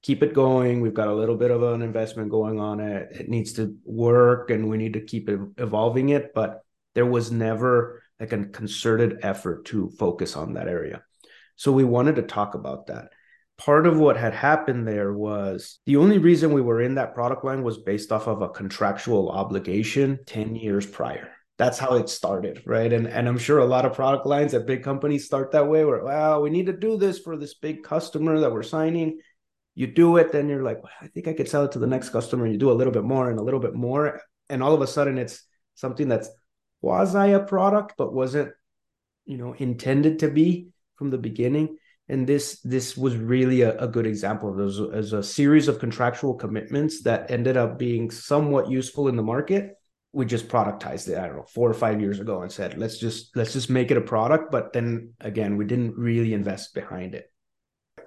keep 0.03 0.21
it 0.21 0.33
going. 0.33 0.81
We've 0.81 0.93
got 0.93 1.07
a 1.07 1.15
little 1.15 1.37
bit 1.37 1.49
of 1.49 1.63
an 1.63 1.81
investment 1.81 2.29
going 2.29 2.59
on. 2.59 2.79
It 2.79 3.11
it 3.11 3.29
needs 3.29 3.53
to 3.53 3.75
work 3.83 4.51
and 4.51 4.69
we 4.69 4.77
need 4.77 4.93
to 4.93 5.01
keep 5.01 5.29
evolving 5.57 6.09
it 6.09 6.33
but 6.33 6.61
there 6.93 7.05
was 7.05 7.31
never 7.31 8.01
like 8.19 8.31
a 8.31 8.45
concerted 8.45 9.19
effort 9.21 9.65
to 9.65 9.89
focus 9.99 10.35
on 10.35 10.53
that 10.53 10.67
area 10.67 11.03
so 11.55 11.71
we 11.71 11.83
wanted 11.83 12.15
to 12.17 12.21
talk 12.23 12.55
about 12.55 12.87
that. 12.87 13.09
Part 13.57 13.87
of 13.87 13.97
what 13.97 14.17
had 14.17 14.33
happened 14.33 14.87
there 14.87 15.13
was 15.13 15.79
the 15.85 15.95
only 15.97 16.17
reason 16.17 16.51
we 16.51 16.61
were 16.61 16.81
in 16.81 16.95
that 16.95 17.13
product 17.13 17.45
line 17.45 17.63
was 17.63 17.77
based 17.77 18.11
off 18.11 18.27
of 18.27 18.41
a 18.41 18.49
contractual 18.49 19.29
obligation 19.29 20.19
10 20.25 20.55
years 20.55 20.85
prior. 20.85 21.31
that's 21.57 21.79
how 21.79 21.95
it 21.95 22.09
started, 22.09 22.61
right? 22.65 22.91
And 22.91 23.07
and 23.07 23.27
I'm 23.27 23.37
sure 23.37 23.59
a 23.59 23.65
lot 23.65 23.85
of 23.85 23.93
product 23.93 24.25
lines 24.25 24.53
at 24.53 24.65
big 24.65 24.83
companies 24.83 25.25
start 25.25 25.51
that 25.51 25.67
way, 25.67 25.85
where 25.85 26.03
well, 26.03 26.41
we 26.41 26.49
need 26.49 26.65
to 26.65 26.73
do 26.73 26.97
this 26.97 27.19
for 27.19 27.37
this 27.37 27.53
big 27.53 27.83
customer 27.83 28.39
that 28.39 28.51
we're 28.51 28.63
signing. 28.63 29.19
You 29.73 29.87
do 29.87 30.17
it, 30.17 30.31
then 30.31 30.49
you're 30.49 30.63
like, 30.63 30.81
well, 30.83 30.91
I 31.01 31.07
think 31.07 31.27
I 31.27 31.33
could 31.33 31.49
sell 31.49 31.65
it 31.65 31.71
to 31.73 31.79
the 31.79 31.87
next 31.87 32.09
customer. 32.09 32.45
And 32.45 32.53
you 32.53 32.59
do 32.59 32.71
a 32.71 32.73
little 32.73 32.93
bit 32.93 33.03
more 33.03 33.29
and 33.29 33.39
a 33.39 33.43
little 33.43 33.59
bit 33.59 33.73
more, 33.73 34.21
and 34.49 34.61
all 34.63 34.73
of 34.73 34.81
a 34.81 34.87
sudden, 34.87 35.17
it's 35.17 35.43
something 35.75 36.07
that's 36.07 36.29
quasi 36.81 37.31
a 37.31 37.39
product, 37.39 37.95
but 37.97 38.13
wasn't, 38.13 38.51
you 39.25 39.37
know, 39.37 39.53
intended 39.53 40.19
to 40.19 40.29
be 40.29 40.69
from 40.95 41.09
the 41.09 41.17
beginning. 41.17 41.77
And 42.07 42.27
this 42.27 42.59
this 42.61 42.95
was 42.95 43.17
really 43.17 43.61
a, 43.61 43.77
a 43.77 43.87
good 43.87 44.05
example 44.05 44.49
of 44.49 44.57
those 44.57 44.79
as 44.93 45.13
a 45.13 45.23
series 45.23 45.67
of 45.67 45.79
contractual 45.79 46.35
commitments 46.35 47.01
that 47.03 47.31
ended 47.31 47.57
up 47.57 47.79
being 47.79 48.11
somewhat 48.11 48.69
useful 48.69 49.07
in 49.07 49.15
the 49.15 49.23
market. 49.23 49.73
We 50.13 50.25
just 50.25 50.47
productized 50.47 51.09
it 51.09 51.17
i 51.17 51.27
don't 51.27 51.35
know 51.35 51.43
four 51.43 51.69
or 51.69 51.73
five 51.73 51.99
years 51.99 52.19
ago 52.19 52.41
and 52.41 52.51
said 52.51 52.77
let's 52.77 52.97
just 52.99 53.35
let's 53.35 53.53
just 53.53 53.69
make 53.69 53.89
it 53.89 53.97
a 53.97 54.01
product. 54.01 54.51
But 54.51 54.71
then 54.71 55.13
again 55.19 55.57
we 55.57 55.65
didn't 55.65 55.95
really 55.97 56.33
invest 56.33 56.75
behind 56.75 57.15
it. 57.15 57.25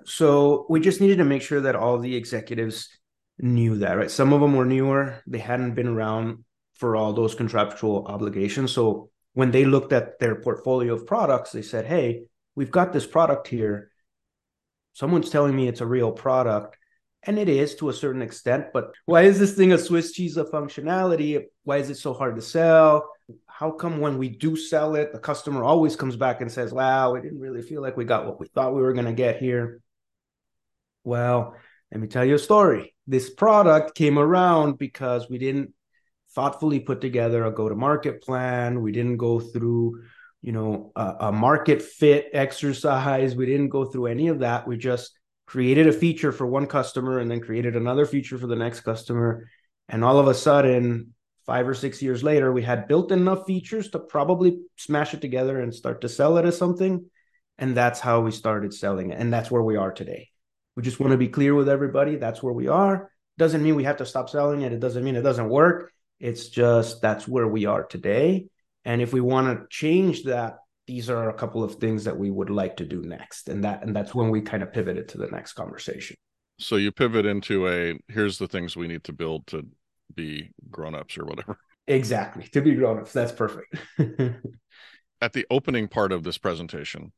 So 0.04 0.66
we 0.70 0.80
just 0.80 1.00
needed 1.00 1.18
to 1.18 1.24
make 1.24 1.42
sure 1.42 1.60
that 1.62 1.76
all 1.76 1.98
the 1.98 2.14
executives 2.14 2.88
knew 3.40 3.78
that 3.78 3.96
right? 3.96 4.10
Some 4.10 4.32
of 4.32 4.40
them 4.40 4.54
were 4.54 4.64
newer. 4.64 5.22
They 5.26 5.38
hadn't 5.38 5.74
been 5.74 5.88
around 5.88 6.44
for 6.74 6.94
all 6.94 7.12
those 7.12 7.34
contractual 7.34 8.06
obligations. 8.06 8.70
So 8.70 9.10
when 9.38 9.50
they 9.52 9.64
looked 9.64 9.92
at 9.92 10.18
their 10.18 10.36
portfolio 10.36 10.94
of 10.94 11.06
products 11.06 11.52
they 11.52 11.62
said 11.62 11.86
hey 11.86 12.24
we've 12.58 12.72
got 12.72 12.92
this 12.92 13.06
product 13.06 13.46
here. 13.46 13.92
Someone's 14.92 15.30
telling 15.30 15.54
me 15.54 15.68
it's 15.68 15.80
a 15.80 15.86
real 15.86 16.10
product 16.10 16.76
and 17.22 17.38
it 17.38 17.48
is 17.48 17.76
to 17.76 17.88
a 17.88 17.92
certain 17.92 18.20
extent 18.20 18.66
but 18.72 18.90
why 19.06 19.22
is 19.22 19.38
this 19.38 19.54
thing 19.54 19.72
a 19.72 19.78
swiss 19.78 20.10
cheese 20.10 20.36
of 20.36 20.50
functionality? 20.50 21.44
Why 21.62 21.76
is 21.76 21.88
it 21.88 21.98
so 21.98 22.12
hard 22.12 22.34
to 22.34 22.42
sell? 22.42 23.08
How 23.46 23.70
come 23.70 24.00
when 24.00 24.18
we 24.18 24.28
do 24.28 24.56
sell 24.56 24.96
it 24.96 25.12
the 25.12 25.20
customer 25.20 25.62
always 25.62 25.94
comes 25.94 26.16
back 26.16 26.40
and 26.40 26.50
says 26.50 26.72
wow 26.72 27.12
we 27.12 27.20
didn't 27.20 27.38
really 27.38 27.62
feel 27.62 27.80
like 27.80 27.96
we 27.96 28.04
got 28.04 28.26
what 28.26 28.40
we 28.40 28.48
thought 28.48 28.74
we 28.74 28.82
were 28.82 28.92
going 28.92 29.06
to 29.06 29.12
get 29.12 29.38
here. 29.38 29.80
Well 31.04 31.54
let 31.92 32.00
me 32.00 32.08
tell 32.08 32.24
you 32.24 32.34
a 32.34 32.40
story. 32.40 32.92
This 33.06 33.30
product 33.30 33.94
came 33.94 34.18
around 34.18 34.78
because 34.78 35.30
we 35.30 35.38
didn't 35.38 35.74
thoughtfully 36.34 36.80
put 36.80 37.00
together 37.00 37.44
a 37.44 37.52
go 37.52 37.68
to 37.68 37.76
market 37.76 38.20
plan. 38.20 38.82
We 38.82 38.90
didn't 38.90 39.18
go 39.18 39.38
through 39.38 40.02
you 40.42 40.52
know 40.52 40.92
a, 40.96 41.16
a 41.20 41.32
market 41.32 41.82
fit 41.82 42.28
exercise 42.32 43.34
we 43.34 43.46
didn't 43.46 43.68
go 43.68 43.84
through 43.84 44.06
any 44.06 44.28
of 44.28 44.40
that 44.40 44.66
we 44.66 44.76
just 44.76 45.18
created 45.48 45.86
a 45.86 45.92
feature 45.92 46.30
for 46.30 46.46
one 46.46 46.66
customer 46.66 47.18
and 47.18 47.30
then 47.30 47.40
created 47.40 47.74
another 47.74 48.04
feature 48.04 48.36
for 48.36 48.46
the 48.46 48.54
next 48.54 48.80
customer. 48.80 49.48
And 49.88 50.04
all 50.04 50.18
of 50.18 50.28
a 50.28 50.34
sudden, 50.34 51.14
five 51.46 51.66
or 51.66 51.72
six 51.72 52.02
years 52.02 52.22
later, 52.22 52.52
we 52.52 52.62
had 52.62 52.86
built 52.86 53.10
enough 53.10 53.46
features 53.46 53.90
to 53.90 53.98
probably 53.98 54.60
smash 54.76 55.14
it 55.14 55.22
together 55.22 55.58
and 55.58 55.74
start 55.74 56.02
to 56.02 56.08
sell 56.08 56.36
it 56.36 56.44
as 56.44 56.58
something. 56.58 57.06
And 57.56 57.74
that's 57.74 57.98
how 57.98 58.20
we 58.20 58.30
started 58.30 58.74
selling 58.74 59.10
it. 59.10 59.18
And 59.18 59.32
that's 59.32 59.50
where 59.50 59.62
we 59.62 59.76
are 59.76 59.90
today. 59.90 60.28
We 60.76 60.82
just 60.82 61.00
want 61.00 61.12
to 61.12 61.18
be 61.18 61.28
clear 61.28 61.54
with 61.54 61.70
everybody. 61.70 62.16
That's 62.16 62.42
where 62.42 62.52
we 62.52 62.68
are. 62.68 63.10
Doesn't 63.38 63.62
mean 63.62 63.74
we 63.74 63.84
have 63.84 63.96
to 63.96 64.06
stop 64.06 64.28
selling 64.28 64.60
it. 64.60 64.74
It 64.74 64.80
doesn't 64.80 65.02
mean 65.02 65.16
it 65.16 65.22
doesn't 65.22 65.48
work. 65.48 65.90
It's 66.20 66.48
just 66.50 67.00
that's 67.00 67.26
where 67.26 67.48
we 67.48 67.64
are 67.64 67.84
today. 67.84 68.48
And 68.88 69.02
if 69.02 69.12
we 69.12 69.20
want 69.20 69.46
to 69.46 69.66
change 69.68 70.24
that 70.24 70.60
these 70.86 71.10
are 71.10 71.28
a 71.28 71.34
couple 71.34 71.62
of 71.62 71.74
things 71.74 72.04
that 72.04 72.18
we 72.18 72.30
would 72.30 72.48
like 72.48 72.78
to 72.78 72.86
do 72.86 73.02
next. 73.02 73.50
And 73.50 73.62
that 73.62 73.82
and 73.82 73.94
that's 73.94 74.14
when 74.14 74.30
we 74.30 74.40
kind 74.40 74.62
of 74.62 74.72
pivoted 74.72 75.06
to 75.08 75.18
the 75.18 75.26
next 75.26 75.52
conversation. 75.52 76.16
So 76.58 76.76
you 76.76 76.90
pivot 76.90 77.26
into 77.26 77.68
a 77.68 77.98
here's 78.08 78.38
the 78.38 78.48
things 78.48 78.76
we 78.76 78.88
need 78.88 79.04
to 79.04 79.12
build 79.12 79.46
to 79.48 79.66
be 80.14 80.50
grown-ups 80.70 81.18
or 81.18 81.26
whatever. 81.26 81.58
Exactly. 81.86 82.44
To 82.52 82.62
be 82.62 82.74
grown-ups. 82.74 83.12
That's 83.12 83.32
perfect. 83.32 83.76
At 85.20 85.32
the 85.34 85.46
opening 85.50 85.88
part 85.88 86.10
of 86.10 86.22
this 86.24 86.38
presentation 86.38 87.12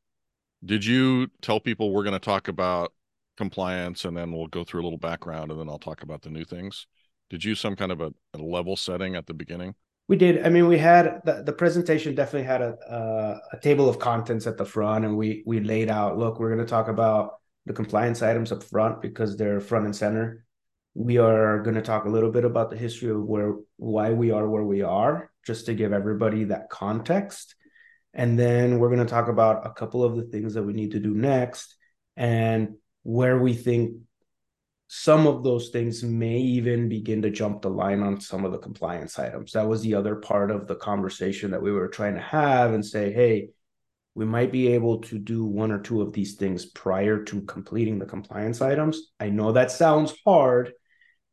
did 0.63 0.85
you 0.85 1.27
tell 1.41 1.59
people 1.59 1.91
we're 1.91 2.03
going 2.03 2.13
to 2.13 2.19
talk 2.19 2.47
about 2.47 2.93
compliance 3.35 4.05
and 4.05 4.15
then 4.15 4.31
we'll 4.31 4.47
go 4.47 4.63
through 4.63 4.81
a 4.81 4.83
little 4.83 4.99
background 4.99 5.49
and 5.49 5.59
then 5.59 5.67
i'll 5.67 5.79
talk 5.79 6.03
about 6.03 6.21
the 6.21 6.29
new 6.29 6.43
things? 6.43 6.85
Did 7.29 7.43
you 7.43 7.55
some 7.55 7.75
kind 7.75 7.91
of 7.91 8.01
a, 8.01 8.13
a 8.33 8.37
level 8.37 8.75
setting 8.75 9.15
at 9.15 9.25
the 9.25 9.33
beginning 9.33 9.75
we 10.11 10.17
did. 10.17 10.45
I 10.45 10.49
mean, 10.49 10.67
we 10.67 10.77
had 10.77 11.21
the, 11.23 11.41
the 11.41 11.53
presentation 11.53 12.15
definitely 12.15 12.45
had 12.45 12.61
a, 12.61 12.75
a, 12.89 13.55
a 13.55 13.59
table 13.61 13.87
of 13.87 13.97
contents 13.97 14.45
at 14.45 14.57
the 14.57 14.65
front, 14.65 15.05
and 15.05 15.15
we 15.15 15.41
we 15.45 15.61
laid 15.61 15.89
out. 15.89 16.17
Look, 16.17 16.37
we're 16.37 16.53
going 16.53 16.59
to 16.59 16.69
talk 16.69 16.89
about 16.89 17.35
the 17.65 17.71
compliance 17.71 18.21
items 18.21 18.51
up 18.51 18.61
front 18.61 19.01
because 19.01 19.37
they're 19.37 19.61
front 19.61 19.85
and 19.85 19.95
center. 19.95 20.43
We 20.95 21.17
are 21.17 21.59
going 21.63 21.75
to 21.75 21.81
talk 21.81 22.03
a 22.03 22.09
little 22.09 22.29
bit 22.29 22.43
about 22.43 22.69
the 22.69 22.75
history 22.75 23.09
of 23.09 23.23
where 23.23 23.55
why 23.77 24.11
we 24.11 24.31
are 24.31 24.49
where 24.49 24.65
we 24.65 24.81
are, 24.81 25.31
just 25.47 25.67
to 25.67 25.73
give 25.73 25.93
everybody 25.93 26.43
that 26.43 26.69
context. 26.69 27.55
And 28.13 28.37
then 28.37 28.79
we're 28.79 28.93
going 28.93 29.07
to 29.07 29.15
talk 29.15 29.29
about 29.29 29.65
a 29.65 29.71
couple 29.71 30.03
of 30.03 30.17
the 30.17 30.23
things 30.23 30.55
that 30.55 30.63
we 30.63 30.73
need 30.73 30.91
to 30.91 30.99
do 30.99 31.15
next 31.15 31.73
and 32.17 32.75
where 33.03 33.39
we 33.39 33.53
think 33.53 33.93
some 34.93 35.25
of 35.25 35.41
those 35.41 35.69
things 35.69 36.03
may 36.03 36.37
even 36.37 36.89
begin 36.89 37.21
to 37.21 37.29
jump 37.29 37.61
the 37.61 37.69
line 37.69 38.01
on 38.03 38.19
some 38.19 38.43
of 38.43 38.51
the 38.51 38.57
compliance 38.57 39.17
items. 39.17 39.53
That 39.53 39.69
was 39.69 39.81
the 39.81 39.95
other 39.95 40.17
part 40.17 40.51
of 40.51 40.67
the 40.67 40.75
conversation 40.75 41.51
that 41.51 41.61
we 41.61 41.71
were 41.71 41.87
trying 41.87 42.15
to 42.15 42.19
have 42.19 42.73
and 42.73 42.85
say, 42.85 43.13
hey, 43.13 43.51
we 44.15 44.25
might 44.25 44.51
be 44.51 44.67
able 44.73 44.99
to 45.03 45.17
do 45.17 45.45
one 45.45 45.71
or 45.71 45.79
two 45.79 46.01
of 46.01 46.11
these 46.11 46.35
things 46.35 46.65
prior 46.65 47.23
to 47.23 47.41
completing 47.43 47.99
the 47.99 48.05
compliance 48.05 48.61
items. 48.61 49.13
I 49.17 49.29
know 49.29 49.53
that 49.53 49.71
sounds 49.71 50.13
hard, 50.25 50.73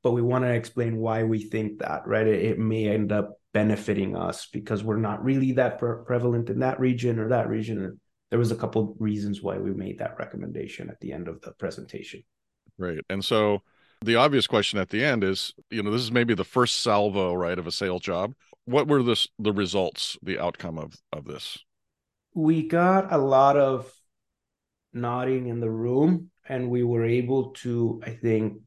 but 0.04 0.12
we 0.12 0.22
want 0.22 0.44
to 0.44 0.54
explain 0.54 0.96
why 0.96 1.24
we 1.24 1.42
think 1.42 1.80
that, 1.80 2.06
right? 2.06 2.28
It, 2.28 2.44
it 2.44 2.58
may 2.60 2.86
end 2.86 3.10
up 3.10 3.40
benefiting 3.52 4.14
us 4.14 4.46
because 4.52 4.84
we're 4.84 4.98
not 4.98 5.24
really 5.24 5.50
that 5.54 5.80
pre- 5.80 6.04
prevalent 6.06 6.48
in 6.48 6.60
that 6.60 6.78
region 6.78 7.18
or 7.18 7.30
that 7.30 7.48
region. 7.48 7.98
There 8.30 8.38
was 8.38 8.52
a 8.52 8.56
couple 8.56 8.94
reasons 9.00 9.42
why 9.42 9.58
we 9.58 9.74
made 9.74 9.98
that 9.98 10.16
recommendation 10.16 10.90
at 10.90 11.00
the 11.00 11.12
end 11.12 11.26
of 11.26 11.40
the 11.40 11.50
presentation. 11.54 12.22
Right. 12.78 13.00
And 13.10 13.24
so 13.24 13.62
the 14.00 14.16
obvious 14.16 14.46
question 14.46 14.78
at 14.78 14.90
the 14.90 15.04
end 15.04 15.24
is, 15.24 15.52
you 15.70 15.82
know, 15.82 15.90
this 15.90 16.02
is 16.02 16.12
maybe 16.12 16.34
the 16.34 16.44
first 16.44 16.80
salvo, 16.80 17.34
right, 17.34 17.58
of 17.58 17.66
a 17.66 17.72
sales 17.72 18.02
job. 18.02 18.34
What 18.64 18.86
were 18.86 19.02
the 19.02 19.26
the 19.38 19.52
results, 19.52 20.16
the 20.22 20.38
outcome 20.38 20.78
of 20.78 20.94
of 21.12 21.24
this? 21.24 21.58
We 22.34 22.68
got 22.68 23.12
a 23.12 23.18
lot 23.18 23.56
of 23.56 23.92
nodding 24.92 25.48
in 25.48 25.60
the 25.60 25.70
room, 25.70 26.30
and 26.48 26.70
we 26.70 26.82
were 26.84 27.04
able 27.04 27.50
to, 27.62 28.00
I 28.04 28.10
think, 28.10 28.60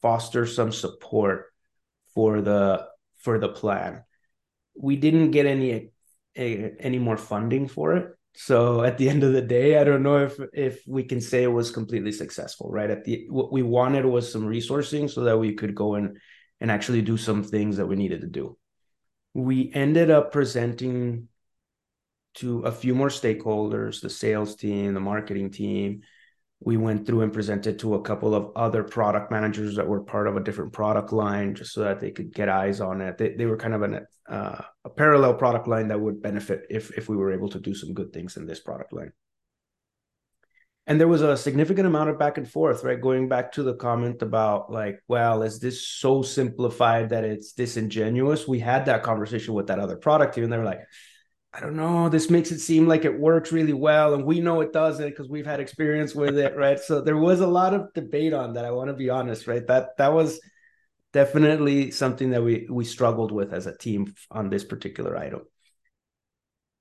foster 0.00 0.46
some 0.46 0.72
support 0.72 1.46
for 2.14 2.40
the 2.40 2.86
for 3.18 3.38
the 3.38 3.48
plan. 3.48 4.04
We 4.76 4.96
didn't 4.96 5.32
get 5.32 5.46
any 5.46 5.90
eh, 6.36 6.70
any 6.78 6.98
more 6.98 7.16
funding 7.16 7.68
for 7.68 7.96
it, 7.96 8.14
so 8.36 8.82
at 8.82 8.98
the 8.98 9.08
end 9.08 9.22
of 9.22 9.32
the 9.32 9.42
day, 9.42 9.78
I 9.78 9.84
don't 9.84 10.02
know 10.02 10.18
if 10.18 10.38
if 10.52 10.82
we 10.86 11.04
can 11.04 11.20
say 11.20 11.44
it 11.44 11.52
was 11.52 11.70
completely 11.70 12.12
successful, 12.12 12.70
right? 12.70 12.90
At 12.90 13.04
the 13.04 13.26
what 13.30 13.52
we 13.52 13.62
wanted 13.62 14.04
was 14.04 14.30
some 14.30 14.44
resourcing 14.44 15.08
so 15.08 15.24
that 15.24 15.38
we 15.38 15.54
could 15.54 15.74
go 15.74 15.94
and 15.94 16.18
and 16.60 16.70
actually 16.70 17.02
do 17.02 17.16
some 17.16 17.44
things 17.44 17.76
that 17.76 17.86
we 17.86 17.96
needed 17.96 18.22
to 18.22 18.26
do. 18.26 18.56
We 19.34 19.72
ended 19.72 20.10
up 20.10 20.32
presenting 20.32 21.28
to 22.34 22.62
a 22.62 22.72
few 22.72 22.94
more 22.94 23.08
stakeholders, 23.08 24.00
the 24.00 24.10
sales 24.10 24.56
team, 24.56 24.94
the 24.94 25.00
marketing 25.00 25.50
team, 25.50 26.02
we 26.64 26.76
went 26.78 27.06
through 27.06 27.20
and 27.20 27.32
presented 27.32 27.78
to 27.78 27.94
a 27.94 28.00
couple 28.00 28.34
of 28.34 28.50
other 28.56 28.82
product 28.82 29.30
managers 29.30 29.76
that 29.76 29.86
were 29.86 30.00
part 30.00 30.26
of 30.26 30.36
a 30.36 30.40
different 30.40 30.72
product 30.72 31.12
line 31.12 31.54
just 31.54 31.72
so 31.72 31.82
that 31.82 32.00
they 32.00 32.10
could 32.10 32.34
get 32.34 32.48
eyes 32.48 32.80
on 32.80 33.00
it. 33.00 33.18
They, 33.18 33.34
they 33.34 33.46
were 33.46 33.58
kind 33.58 33.74
of 33.74 33.82
an, 33.82 34.06
uh, 34.28 34.62
a 34.84 34.90
parallel 34.90 35.34
product 35.34 35.68
line 35.68 35.88
that 35.88 36.00
would 36.00 36.22
benefit 36.22 36.66
if 36.70 36.90
if 36.96 37.08
we 37.08 37.16
were 37.16 37.32
able 37.32 37.50
to 37.50 37.60
do 37.60 37.74
some 37.74 37.92
good 37.92 38.12
things 38.12 38.36
in 38.36 38.46
this 38.46 38.60
product 38.60 38.92
line. 38.92 39.12
And 40.86 41.00
there 41.00 41.08
was 41.08 41.22
a 41.22 41.36
significant 41.36 41.86
amount 41.86 42.10
of 42.10 42.18
back 42.18 42.38
and 42.38 42.50
forth 42.50 42.84
right? 42.84 43.00
Going 43.00 43.28
back 43.28 43.52
to 43.52 43.62
the 43.62 43.74
comment 43.74 44.22
about 44.22 44.72
like 44.72 45.00
well 45.06 45.42
is 45.42 45.60
this 45.60 45.86
so 45.86 46.22
simplified 46.22 47.10
that 47.10 47.24
it's 47.24 47.52
disingenuous? 47.52 48.48
We 48.48 48.60
had 48.60 48.86
that 48.86 49.02
conversation 49.02 49.52
with 49.52 49.66
that 49.66 49.78
other 49.78 49.96
product 49.96 50.34
team 50.34 50.44
and 50.44 50.52
they 50.52 50.58
were 50.58 50.64
like 50.64 50.80
I 51.54 51.60
don't 51.60 51.76
know, 51.76 52.08
this 52.08 52.30
makes 52.30 52.50
it 52.50 52.58
seem 52.58 52.88
like 52.88 53.04
it 53.04 53.16
works 53.16 53.52
really 53.52 53.72
well. 53.72 54.14
And 54.14 54.24
we 54.24 54.40
know 54.40 54.60
it 54.60 54.72
doesn't 54.72 55.08
because 55.08 55.28
we've 55.28 55.46
had 55.46 55.60
experience 55.60 56.12
with 56.12 56.36
it, 56.36 56.56
right? 56.56 56.80
So 56.80 57.00
there 57.00 57.16
was 57.16 57.40
a 57.40 57.46
lot 57.46 57.74
of 57.74 57.92
debate 57.94 58.32
on 58.32 58.54
that. 58.54 58.64
I 58.64 58.72
want 58.72 58.88
to 58.88 58.94
be 58.94 59.08
honest, 59.08 59.46
right? 59.46 59.64
That 59.68 59.96
that 59.98 60.12
was 60.12 60.40
definitely 61.12 61.92
something 61.92 62.30
that 62.30 62.42
we 62.42 62.66
we 62.68 62.84
struggled 62.84 63.30
with 63.30 63.52
as 63.52 63.66
a 63.66 63.76
team 63.76 64.14
on 64.32 64.50
this 64.50 64.64
particular 64.64 65.16
item. 65.16 65.42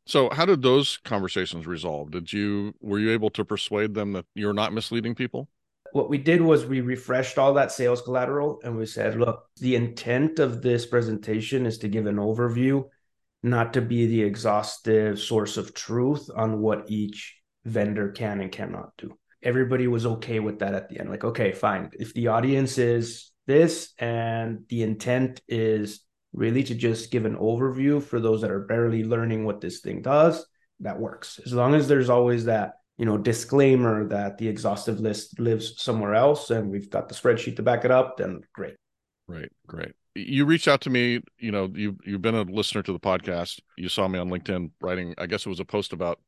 So 0.08 0.32
how 0.32 0.46
did 0.46 0.64
those 0.64 0.98
conversations 0.98 1.68
resolve? 1.68 2.10
Did 2.10 2.34
you 2.34 2.74
were 2.82 2.98
you 2.98 3.12
able 3.12 3.30
to 3.32 3.46
persuade 3.46 3.94
them 3.94 4.14
that 4.14 4.26
you're 4.34 4.54
not 4.54 4.74
misleading 4.74 5.14
people? 5.14 5.50
What 5.92 6.10
we 6.10 6.18
did 6.18 6.42
was 6.42 6.66
we 6.66 6.82
refreshed 6.82 7.38
all 7.38 7.54
that 7.54 7.72
sales 7.72 8.02
collateral 8.02 8.60
and 8.64 8.76
we 8.76 8.88
said, 8.88 9.20
look, 9.20 9.46
the 9.58 9.76
intent 9.76 10.40
of 10.40 10.64
this 10.64 10.88
presentation 10.88 11.68
is 11.68 11.78
to 11.78 11.88
give 11.88 12.08
an 12.08 12.16
overview 12.16 12.86
not 13.44 13.74
to 13.74 13.82
be 13.82 14.08
the 14.08 14.24
exhaustive 14.24 15.20
source 15.20 15.58
of 15.58 15.74
truth 15.74 16.30
on 16.36 16.62
what 16.62 16.90
each 16.90 17.36
vendor 17.66 18.10
can 18.10 18.42
and 18.42 18.52
cannot 18.52 18.92
do. 18.98 19.18
Everybody 19.44 19.88
was 19.88 20.06
okay 20.06 20.40
with 20.40 20.60
that 20.60 20.74
at 20.74 20.90
the 20.90 21.00
end. 21.00 21.10
Like, 21.10 21.26
okay, 21.26 21.52
fine. 21.52 21.92
If 21.94 22.14
the 22.14 22.28
audience 22.28 22.78
is 22.78 23.32
this 23.46 23.94
and 24.00 24.64
the 24.70 24.84
intent 24.84 25.42
is 25.48 26.02
really 26.34 26.64
to 26.64 26.76
just 26.76 27.12
give 27.12 27.26
an 27.26 27.38
overview 27.38 28.02
for 28.02 28.20
those 28.20 28.42
that 28.42 28.52
are 28.52 28.62
barely 28.62 29.04
learning 29.04 29.46
what 29.46 29.62
this 29.62 29.80
thing 29.80 30.02
does. 30.02 30.46
That 30.80 31.00
works 31.00 31.40
as 31.46 31.54
long 31.54 31.76
as 31.76 31.88
there's 31.88 32.10
always 32.10 32.46
that 32.46 32.74
you 32.98 33.06
know 33.06 33.18
disclaimer 33.18 34.08
that 34.10 34.38
the 34.38 34.48
exhaustive 34.48 35.00
list 35.00 35.40
lives 35.40 35.82
somewhere 35.82 36.14
else 36.14 36.50
and 36.50 36.70
we've 36.70 36.90
got 36.90 37.08
the 37.08 37.16
spreadsheet 37.16 37.56
to 37.56 37.64
back 37.64 37.86
it 37.86 37.92
up 37.92 38.18
then 38.18 38.42
great 38.54 38.76
Right, 39.28 39.50
great 39.66 39.94
you 40.16 40.46
reached 40.46 40.68
out 40.68 40.82
to 40.82 40.90
me 40.90 41.22
you 41.40 41.52
know 41.52 41.70
you 41.74 41.98
you've 42.06 42.22
been 42.22 42.36
a 42.36 42.44
listener 42.44 42.84
to 42.84 42.94
the 42.94 43.00
podcast. 43.00 43.60
You 43.78 43.90
saw 43.90 44.08
me 44.08 44.20
on 44.20 44.30
linkedin 44.30 44.72
writing 44.82 45.16
i 45.18 45.26
guess 45.26 45.46
it 45.46 45.50
was 45.50 45.60
a 45.60 45.66
post 45.66 45.94
about 45.94 46.20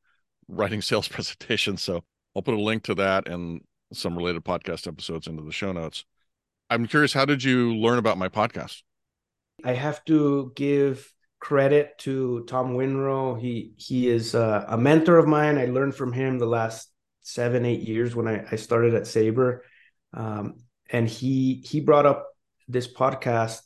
writing 0.48 0.82
sales 0.82 1.08
presentations. 1.10 1.84
So 1.84 2.04
i'll 2.36 2.42
put 2.42 2.54
a 2.54 2.62
link 2.62 2.84
to 2.84 2.96
that 2.96 3.28
and 3.28 3.62
some 3.94 4.18
related 4.18 4.44
podcast 4.44 4.88
episodes 4.88 5.28
into 5.28 5.44
the 5.44 5.52
show 5.52 5.72
notes. 5.72 6.06
I'm 6.70 6.88
curious 6.88 7.14
how 7.14 7.26
did 7.26 7.44
you 7.44 7.76
learn 7.76 8.00
about 8.00 8.18
my 8.18 8.30
podcast? 8.30 8.82
I 9.64 9.74
have 9.74 10.04
to 10.06 10.52
give 10.56 11.12
credit 11.40 11.98
to 12.00 12.44
Tom 12.48 12.74
Winrow. 12.74 13.40
He 13.40 13.74
he 13.78 14.10
is 14.10 14.34
a, 14.34 14.66
a, 14.68 14.78
mentor 14.78 15.18
of 15.18 15.28
mine. 15.28 15.58
I 15.58 15.66
learned 15.66 15.96
from 15.96 16.12
him 16.12 16.40
the 16.40 16.48
last 16.48 16.90
seven 17.22 17.66
eight 17.66 17.82
years 17.82 18.16
when 18.16 18.28
I, 18.28 18.46
I 18.52 18.56
started 18.56 18.96
at 18.96 19.08
Sabre, 19.08 19.64
um, 20.14 20.56
and 20.90 21.08
he 21.08 21.64
he 21.66 21.82
brought 21.82 22.06
up 22.06 22.28
this 22.68 22.92
podcast 22.92 23.62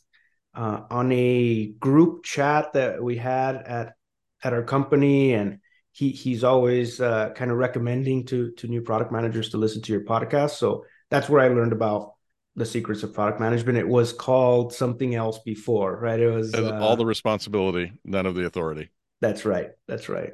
uh, 0.54 0.82
on 0.90 1.12
a 1.12 1.66
group 1.78 2.24
chat 2.24 2.72
that 2.74 3.02
we 3.02 3.16
had 3.16 3.56
at 3.56 3.94
at 4.42 4.52
our 4.52 4.62
company, 4.62 5.34
and 5.34 5.58
he 5.92 6.10
he's 6.10 6.44
always 6.44 7.00
uh, 7.00 7.30
kind 7.30 7.50
of 7.50 7.56
recommending 7.56 8.24
to 8.26 8.52
to 8.52 8.68
new 8.68 8.82
product 8.82 9.12
managers 9.12 9.50
to 9.50 9.58
listen 9.58 9.82
to 9.82 9.92
your 9.92 10.04
podcast. 10.04 10.50
So 10.50 10.84
that's 11.10 11.28
where 11.28 11.40
I 11.40 11.48
learned 11.48 11.72
about 11.72 12.14
the 12.56 12.66
secrets 12.66 13.02
of 13.02 13.14
product 13.14 13.40
management. 13.40 13.78
It 13.78 13.88
was 13.88 14.12
called 14.12 14.72
something 14.72 15.14
else 15.14 15.38
before, 15.44 15.98
right? 15.98 16.20
It 16.20 16.30
was 16.30 16.54
uh, 16.54 16.78
all 16.80 16.96
the 16.96 17.06
responsibility, 17.06 17.92
none 18.04 18.26
of 18.26 18.34
the 18.34 18.44
authority. 18.44 18.90
That's 19.20 19.44
right. 19.44 19.70
That's 19.86 20.08
right. 20.08 20.32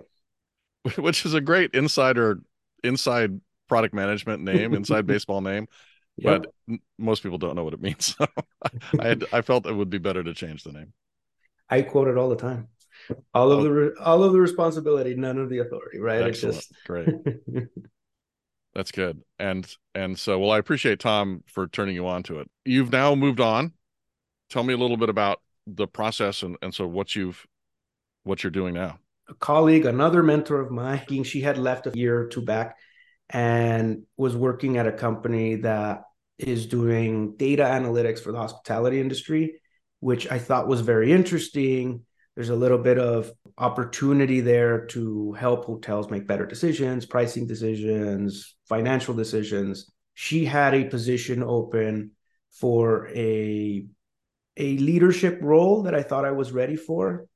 Which 0.98 1.26
is 1.26 1.34
a 1.34 1.40
great 1.40 1.72
insider 1.74 2.40
inside 2.82 3.40
product 3.68 3.94
management 3.94 4.42
name, 4.42 4.74
inside 4.74 5.06
baseball 5.06 5.40
name. 5.40 5.66
Yep. 6.18 6.46
But 6.68 6.78
most 6.98 7.22
people 7.22 7.38
don't 7.38 7.56
know 7.56 7.64
what 7.64 7.74
it 7.74 7.82
means. 7.82 8.16
So 8.16 8.26
I 8.98 9.06
had, 9.06 9.24
I 9.32 9.42
felt 9.42 9.66
it 9.66 9.74
would 9.74 9.90
be 9.90 9.98
better 9.98 10.22
to 10.22 10.34
change 10.34 10.62
the 10.64 10.72
name. 10.72 10.92
I 11.68 11.82
quote 11.82 12.08
it 12.08 12.16
all 12.16 12.28
the 12.28 12.36
time. 12.36 12.68
All 13.34 13.52
of 13.52 13.60
oh. 13.60 13.62
the 13.62 13.94
all 14.00 14.24
of 14.24 14.32
the 14.32 14.40
responsibility, 14.40 15.14
none 15.14 15.38
of 15.38 15.50
the 15.50 15.58
authority. 15.58 15.98
Right? 15.98 16.22
Excellent. 16.22 16.56
It's 16.56 16.68
just 16.68 16.84
great. 16.86 17.08
That's 18.74 18.90
good. 18.90 19.22
And 19.38 19.70
and 19.94 20.18
so 20.18 20.38
well 20.38 20.50
I 20.50 20.58
appreciate 20.58 21.00
Tom 21.00 21.42
for 21.46 21.66
turning 21.66 21.94
you 21.94 22.06
on 22.06 22.22
to 22.24 22.40
it. 22.40 22.50
You've 22.64 22.92
now 22.92 23.14
moved 23.14 23.40
on. 23.40 23.72
Tell 24.48 24.62
me 24.62 24.74
a 24.74 24.76
little 24.76 24.96
bit 24.96 25.08
about 25.08 25.40
the 25.66 25.86
process 25.86 26.42
and, 26.42 26.56
and 26.62 26.74
so 26.74 26.86
what 26.86 27.14
you've 27.14 27.46
what 28.24 28.42
you're 28.42 28.50
doing 28.50 28.74
now. 28.74 28.98
A 29.28 29.34
colleague, 29.34 29.86
another 29.86 30.22
mentor 30.22 30.60
of 30.60 30.70
mine, 30.70 31.24
she 31.24 31.40
had 31.40 31.58
left 31.58 31.86
a 31.86 31.92
year 31.94 32.20
or 32.20 32.26
two 32.26 32.42
back 32.42 32.76
and 33.30 34.02
was 34.16 34.36
working 34.36 34.78
at 34.78 34.86
a 34.86 34.92
company 34.92 35.56
that 35.56 36.02
is 36.38 36.66
doing 36.66 37.36
data 37.36 37.62
analytics 37.62 38.20
for 38.20 38.32
the 38.32 38.38
hospitality 38.38 39.00
industry, 39.00 39.60
which 40.00 40.30
I 40.30 40.38
thought 40.38 40.68
was 40.68 40.80
very 40.80 41.12
interesting 41.12 42.04
there's 42.36 42.50
a 42.50 42.54
little 42.54 42.78
bit 42.78 42.98
of 42.98 43.32
opportunity 43.56 44.40
there 44.40 44.84
to 44.86 45.32
help 45.32 45.64
hotels 45.64 46.10
make 46.10 46.26
better 46.26 46.44
decisions, 46.44 47.06
pricing 47.06 47.46
decisions, 47.46 48.54
financial 48.68 49.14
decisions. 49.14 49.90
She 50.12 50.44
had 50.44 50.74
a 50.74 50.84
position 50.84 51.42
open 51.42 52.12
for 52.52 53.08
a 53.08 53.86
a 54.58 54.76
leadership 54.78 55.38
role 55.42 55.82
that 55.82 55.94
I 55.94 56.02
thought 56.02 56.24
I 56.24 56.30
was 56.32 56.52
ready 56.52 56.76
for. 56.76 57.26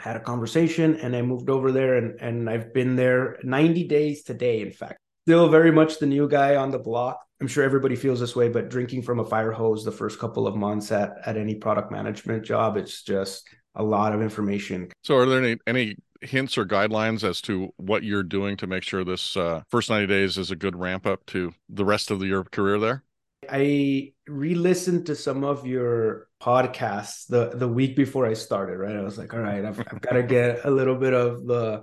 Had 0.00 0.16
a 0.16 0.20
conversation 0.20 0.96
and 0.96 1.14
I 1.14 1.22
moved 1.22 1.50
over 1.50 1.70
there 1.70 1.96
and 1.96 2.18
and 2.20 2.48
I've 2.48 2.72
been 2.72 2.96
there 2.96 3.38
90 3.42 3.84
days 3.88 4.22
today 4.22 4.62
in 4.62 4.72
fact. 4.72 5.03
Still 5.26 5.48
very 5.48 5.72
much 5.72 5.98
the 5.98 6.06
new 6.06 6.28
guy 6.28 6.56
on 6.56 6.70
the 6.70 6.78
block. 6.78 7.18
I'm 7.40 7.46
sure 7.46 7.64
everybody 7.64 7.96
feels 7.96 8.20
this 8.20 8.36
way, 8.36 8.48
but 8.48 8.68
drinking 8.68 9.02
from 9.02 9.20
a 9.20 9.24
fire 9.24 9.52
hose 9.52 9.84
the 9.84 9.90
first 9.92 10.18
couple 10.18 10.46
of 10.46 10.54
months 10.54 10.92
at 10.92 11.16
at 11.24 11.36
any 11.36 11.54
product 11.54 11.90
management 11.90 12.44
job, 12.44 12.76
it's 12.76 13.02
just 13.02 13.48
a 13.74 13.82
lot 13.82 14.12
of 14.12 14.22
information. 14.22 14.88
So, 15.02 15.16
are 15.16 15.26
there 15.26 15.42
any 15.42 15.58
any 15.66 15.96
hints 16.20 16.58
or 16.58 16.66
guidelines 16.66 17.24
as 17.24 17.40
to 17.42 17.70
what 17.76 18.02
you're 18.02 18.22
doing 18.22 18.56
to 18.58 18.66
make 18.66 18.82
sure 18.82 19.04
this 19.04 19.36
uh, 19.36 19.62
first 19.70 19.90
90 19.90 20.06
days 20.06 20.38
is 20.38 20.50
a 20.50 20.56
good 20.56 20.76
ramp 20.76 21.06
up 21.06 21.24
to 21.26 21.52
the 21.68 21.84
rest 21.84 22.10
of 22.10 22.20
the, 22.20 22.26
your 22.26 22.44
career 22.44 22.78
there? 22.78 23.04
I 23.50 24.12
re-listened 24.26 25.06
to 25.06 25.14
some 25.14 25.44
of 25.44 25.66
your 25.66 26.28
podcasts 26.42 27.26
the 27.26 27.50
the 27.54 27.68
week 27.68 27.96
before 27.96 28.26
I 28.26 28.34
started. 28.34 28.76
Right, 28.78 28.96
I 28.96 29.02
was 29.02 29.18
like, 29.18 29.32
all 29.32 29.40
right, 29.40 29.64
I've, 29.64 29.80
I've 29.80 30.00
got 30.00 30.12
to 30.12 30.22
get 30.22 30.64
a 30.64 30.70
little 30.70 30.96
bit 30.96 31.14
of 31.14 31.46
the 31.46 31.82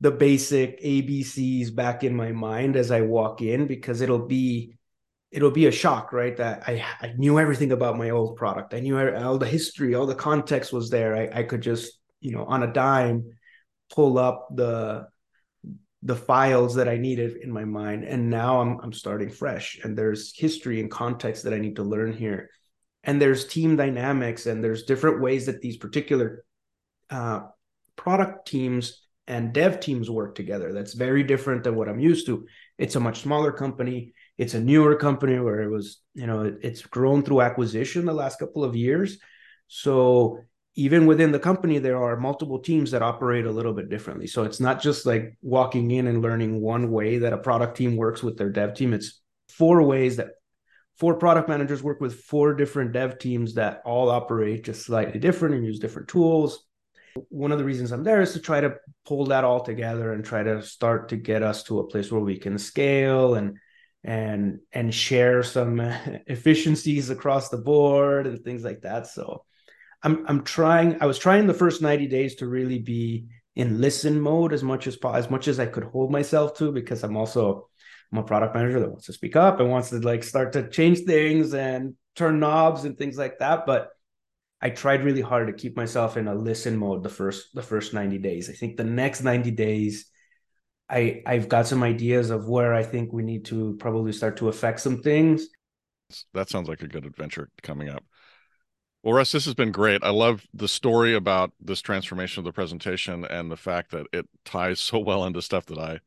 the 0.00 0.10
basic 0.10 0.80
ABCs 0.82 1.74
back 1.74 2.04
in 2.04 2.14
my 2.14 2.32
mind 2.32 2.76
as 2.76 2.90
I 2.90 3.00
walk 3.00 3.40
in 3.40 3.66
because 3.66 4.00
it'll 4.00 4.26
be 4.26 4.76
it'll 5.30 5.50
be 5.50 5.66
a 5.66 5.72
shock, 5.72 6.12
right? 6.12 6.36
That 6.36 6.64
I, 6.66 6.84
I 7.00 7.14
knew 7.16 7.38
everything 7.38 7.72
about 7.72 7.98
my 7.98 8.10
old 8.10 8.36
product. 8.36 8.74
I 8.74 8.80
knew 8.80 8.98
all 8.98 9.38
the 9.38 9.46
history, 9.46 9.94
all 9.94 10.06
the 10.06 10.14
context 10.14 10.72
was 10.72 10.88
there. 10.88 11.16
I, 11.16 11.40
I 11.40 11.42
could 11.42 11.62
just, 11.62 11.98
you 12.20 12.32
know, 12.32 12.44
on 12.44 12.62
a 12.62 12.72
dime, 12.72 13.32
pull 13.90 14.18
up 14.18 14.48
the 14.54 15.08
the 16.02 16.16
files 16.16 16.76
that 16.76 16.88
I 16.88 16.98
needed 16.98 17.38
in 17.38 17.50
my 17.50 17.64
mind. 17.64 18.04
And 18.04 18.30
now 18.30 18.60
I'm 18.60 18.78
I'm 18.80 18.92
starting 18.92 19.30
fresh. 19.30 19.80
And 19.82 19.96
there's 19.96 20.36
history 20.36 20.80
and 20.80 20.90
context 20.90 21.44
that 21.44 21.54
I 21.54 21.58
need 21.58 21.76
to 21.76 21.82
learn 21.82 22.12
here. 22.12 22.50
And 23.02 23.20
there's 23.20 23.46
team 23.46 23.76
dynamics 23.76 24.46
and 24.46 24.62
there's 24.62 24.84
different 24.84 25.20
ways 25.20 25.46
that 25.46 25.60
these 25.60 25.76
particular 25.76 26.44
uh, 27.08 27.42
product 27.94 28.48
teams 28.48 29.05
and 29.28 29.52
dev 29.52 29.80
teams 29.80 30.08
work 30.08 30.34
together. 30.34 30.72
That's 30.72 30.94
very 30.94 31.22
different 31.22 31.64
than 31.64 31.74
what 31.74 31.88
I'm 31.88 31.98
used 31.98 32.26
to. 32.26 32.46
It's 32.78 32.96
a 32.96 33.00
much 33.00 33.22
smaller 33.22 33.52
company. 33.52 34.14
It's 34.38 34.54
a 34.54 34.60
newer 34.60 34.94
company 34.96 35.38
where 35.38 35.62
it 35.62 35.70
was 35.70 36.00
you 36.14 36.26
know 36.26 36.44
it, 36.44 36.58
it's 36.62 36.82
grown 36.82 37.22
through 37.22 37.40
acquisition 37.40 38.04
the 38.04 38.12
last 38.12 38.38
couple 38.38 38.64
of 38.64 38.76
years. 38.76 39.18
So 39.68 40.38
even 40.76 41.06
within 41.06 41.32
the 41.32 41.38
company 41.38 41.78
there 41.78 41.96
are 41.96 42.20
multiple 42.20 42.58
teams 42.60 42.90
that 42.90 43.02
operate 43.02 43.46
a 43.46 43.50
little 43.50 43.72
bit 43.72 43.88
differently. 43.88 44.26
So 44.26 44.44
it's 44.44 44.60
not 44.60 44.80
just 44.80 45.06
like 45.06 45.36
walking 45.42 45.90
in 45.90 46.06
and 46.06 46.22
learning 46.22 46.60
one 46.60 46.90
way 46.90 47.18
that 47.18 47.32
a 47.32 47.38
product 47.38 47.76
team 47.76 47.96
works 47.96 48.22
with 48.22 48.36
their 48.36 48.50
dev 48.50 48.74
team. 48.74 48.92
It's 48.92 49.20
four 49.48 49.82
ways 49.82 50.16
that 50.16 50.28
four 50.98 51.14
product 51.14 51.48
managers 51.48 51.82
work 51.82 52.00
with 52.00 52.20
four 52.20 52.54
different 52.54 52.92
dev 52.92 53.18
teams 53.18 53.54
that 53.54 53.82
all 53.84 54.10
operate 54.10 54.64
just 54.64 54.84
slightly 54.84 55.18
different 55.18 55.54
and 55.54 55.64
use 55.64 55.78
different 55.78 56.08
tools 56.08 56.66
one 57.28 57.52
of 57.52 57.58
the 57.58 57.64
reasons 57.64 57.92
i'm 57.92 58.04
there 58.04 58.20
is 58.20 58.32
to 58.32 58.40
try 58.40 58.60
to 58.60 58.74
pull 59.04 59.26
that 59.26 59.44
all 59.44 59.60
together 59.60 60.12
and 60.12 60.24
try 60.24 60.42
to 60.42 60.62
start 60.62 61.08
to 61.08 61.16
get 61.16 61.42
us 61.42 61.62
to 61.64 61.80
a 61.80 61.86
place 61.86 62.10
where 62.10 62.20
we 62.20 62.38
can 62.38 62.58
scale 62.58 63.34
and 63.34 63.58
and 64.04 64.60
and 64.72 64.94
share 64.94 65.42
some 65.42 65.80
efficiencies 66.26 67.10
across 67.10 67.48
the 67.48 67.56
board 67.56 68.26
and 68.26 68.44
things 68.44 68.62
like 68.62 68.82
that. 68.82 69.06
So 69.06 69.44
i'm 70.02 70.24
i'm 70.28 70.42
trying 70.44 71.00
i 71.00 71.06
was 71.06 71.18
trying 71.18 71.46
the 71.46 71.54
first 71.54 71.80
90 71.80 72.06
days 72.06 72.36
to 72.36 72.46
really 72.46 72.78
be 72.78 73.26
in 73.54 73.80
listen 73.80 74.20
mode 74.20 74.52
as 74.52 74.62
much 74.62 74.86
as 74.86 74.98
as 75.14 75.30
much 75.30 75.48
as 75.48 75.58
i 75.58 75.64
could 75.64 75.84
hold 75.84 76.12
myself 76.12 76.54
to 76.58 76.70
because 76.70 77.02
i'm 77.02 77.16
also 77.16 77.66
i'm 78.12 78.18
a 78.18 78.22
product 78.22 78.54
manager 78.54 78.78
that 78.78 78.90
wants 78.90 79.06
to 79.06 79.14
speak 79.14 79.36
up 79.36 79.58
and 79.58 79.70
wants 79.70 79.88
to 79.88 79.98
like 80.00 80.22
start 80.22 80.52
to 80.52 80.68
change 80.68 81.00
things 81.00 81.54
and 81.54 81.94
turn 82.16 82.40
knobs 82.40 82.84
and 82.84 82.98
things 82.98 83.16
like 83.16 83.38
that. 83.38 83.66
But 83.66 83.90
i 84.60 84.70
tried 84.70 85.04
really 85.04 85.20
hard 85.20 85.46
to 85.46 85.52
keep 85.52 85.76
myself 85.76 86.16
in 86.16 86.28
a 86.28 86.34
listen 86.34 86.76
mode 86.76 87.02
the 87.02 87.08
first 87.08 87.54
the 87.54 87.62
first 87.62 87.94
90 87.94 88.18
days 88.18 88.50
i 88.50 88.52
think 88.52 88.76
the 88.76 88.84
next 88.84 89.22
90 89.22 89.50
days 89.50 90.10
I 90.88 91.22
I've 91.26 91.48
got 91.48 91.66
some 91.66 91.82
ideas 91.82 92.30
of 92.30 92.48
where 92.48 92.74
I 92.74 92.82
think 92.82 93.12
we 93.12 93.22
need 93.22 93.44
to 93.46 93.76
probably 93.78 94.12
start 94.12 94.36
to 94.38 94.48
affect 94.48 94.80
some 94.80 95.02
things. 95.02 95.48
That 96.34 96.48
sounds 96.48 96.68
like 96.68 96.82
a 96.82 96.88
good 96.88 97.04
adventure 97.04 97.48
coming 97.62 97.88
up. 97.88 98.04
Well, 99.02 99.14
Russ, 99.14 99.32
this 99.32 99.44
has 99.44 99.54
been 99.54 99.72
great. 99.72 100.02
I 100.02 100.10
love 100.10 100.44
the 100.52 100.68
story 100.68 101.14
about 101.14 101.52
this 101.60 101.80
transformation 101.80 102.40
of 102.40 102.44
the 102.44 102.52
presentation 102.52 103.24
and 103.24 103.50
the 103.50 103.56
fact 103.56 103.90
that 103.92 104.06
it 104.12 104.26
ties 104.44 104.80
so 104.80 104.98
well 104.98 105.24
into 105.24 105.42
stuff 105.42 105.66
that 105.66 105.78
I 105.78 106.00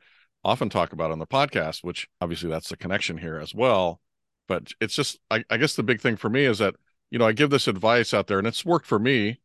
often 0.44 0.70
talk 0.70 0.94
about 0.94 1.12
on 1.12 1.20
the 1.20 1.28
podcast, 1.28 1.84
which 1.84 2.08
obviously 2.22 2.50
that's 2.50 2.70
the 2.70 2.78
connection 2.78 3.18
here 3.18 3.38
as 3.38 3.54
well. 3.54 4.02
But 4.48 4.72
it's 4.82 4.96
just, 4.96 5.20
I, 5.30 5.44
I 5.50 5.58
guess 5.58 5.76
the 5.76 5.84
big 5.84 6.02
thing 6.02 6.18
for 6.18 6.30
me 6.30 6.46
is 6.46 6.60
that, 6.60 6.76
you 7.12 7.20
know, 7.20 7.28
I 7.28 7.32
give 7.32 7.50
this 7.50 7.68
advice 7.68 8.14
out 8.14 8.28
there 8.28 8.40
and 8.40 8.48
it's 8.48 8.66
worked 8.66 8.86
for 8.86 9.00
me. 9.00 9.40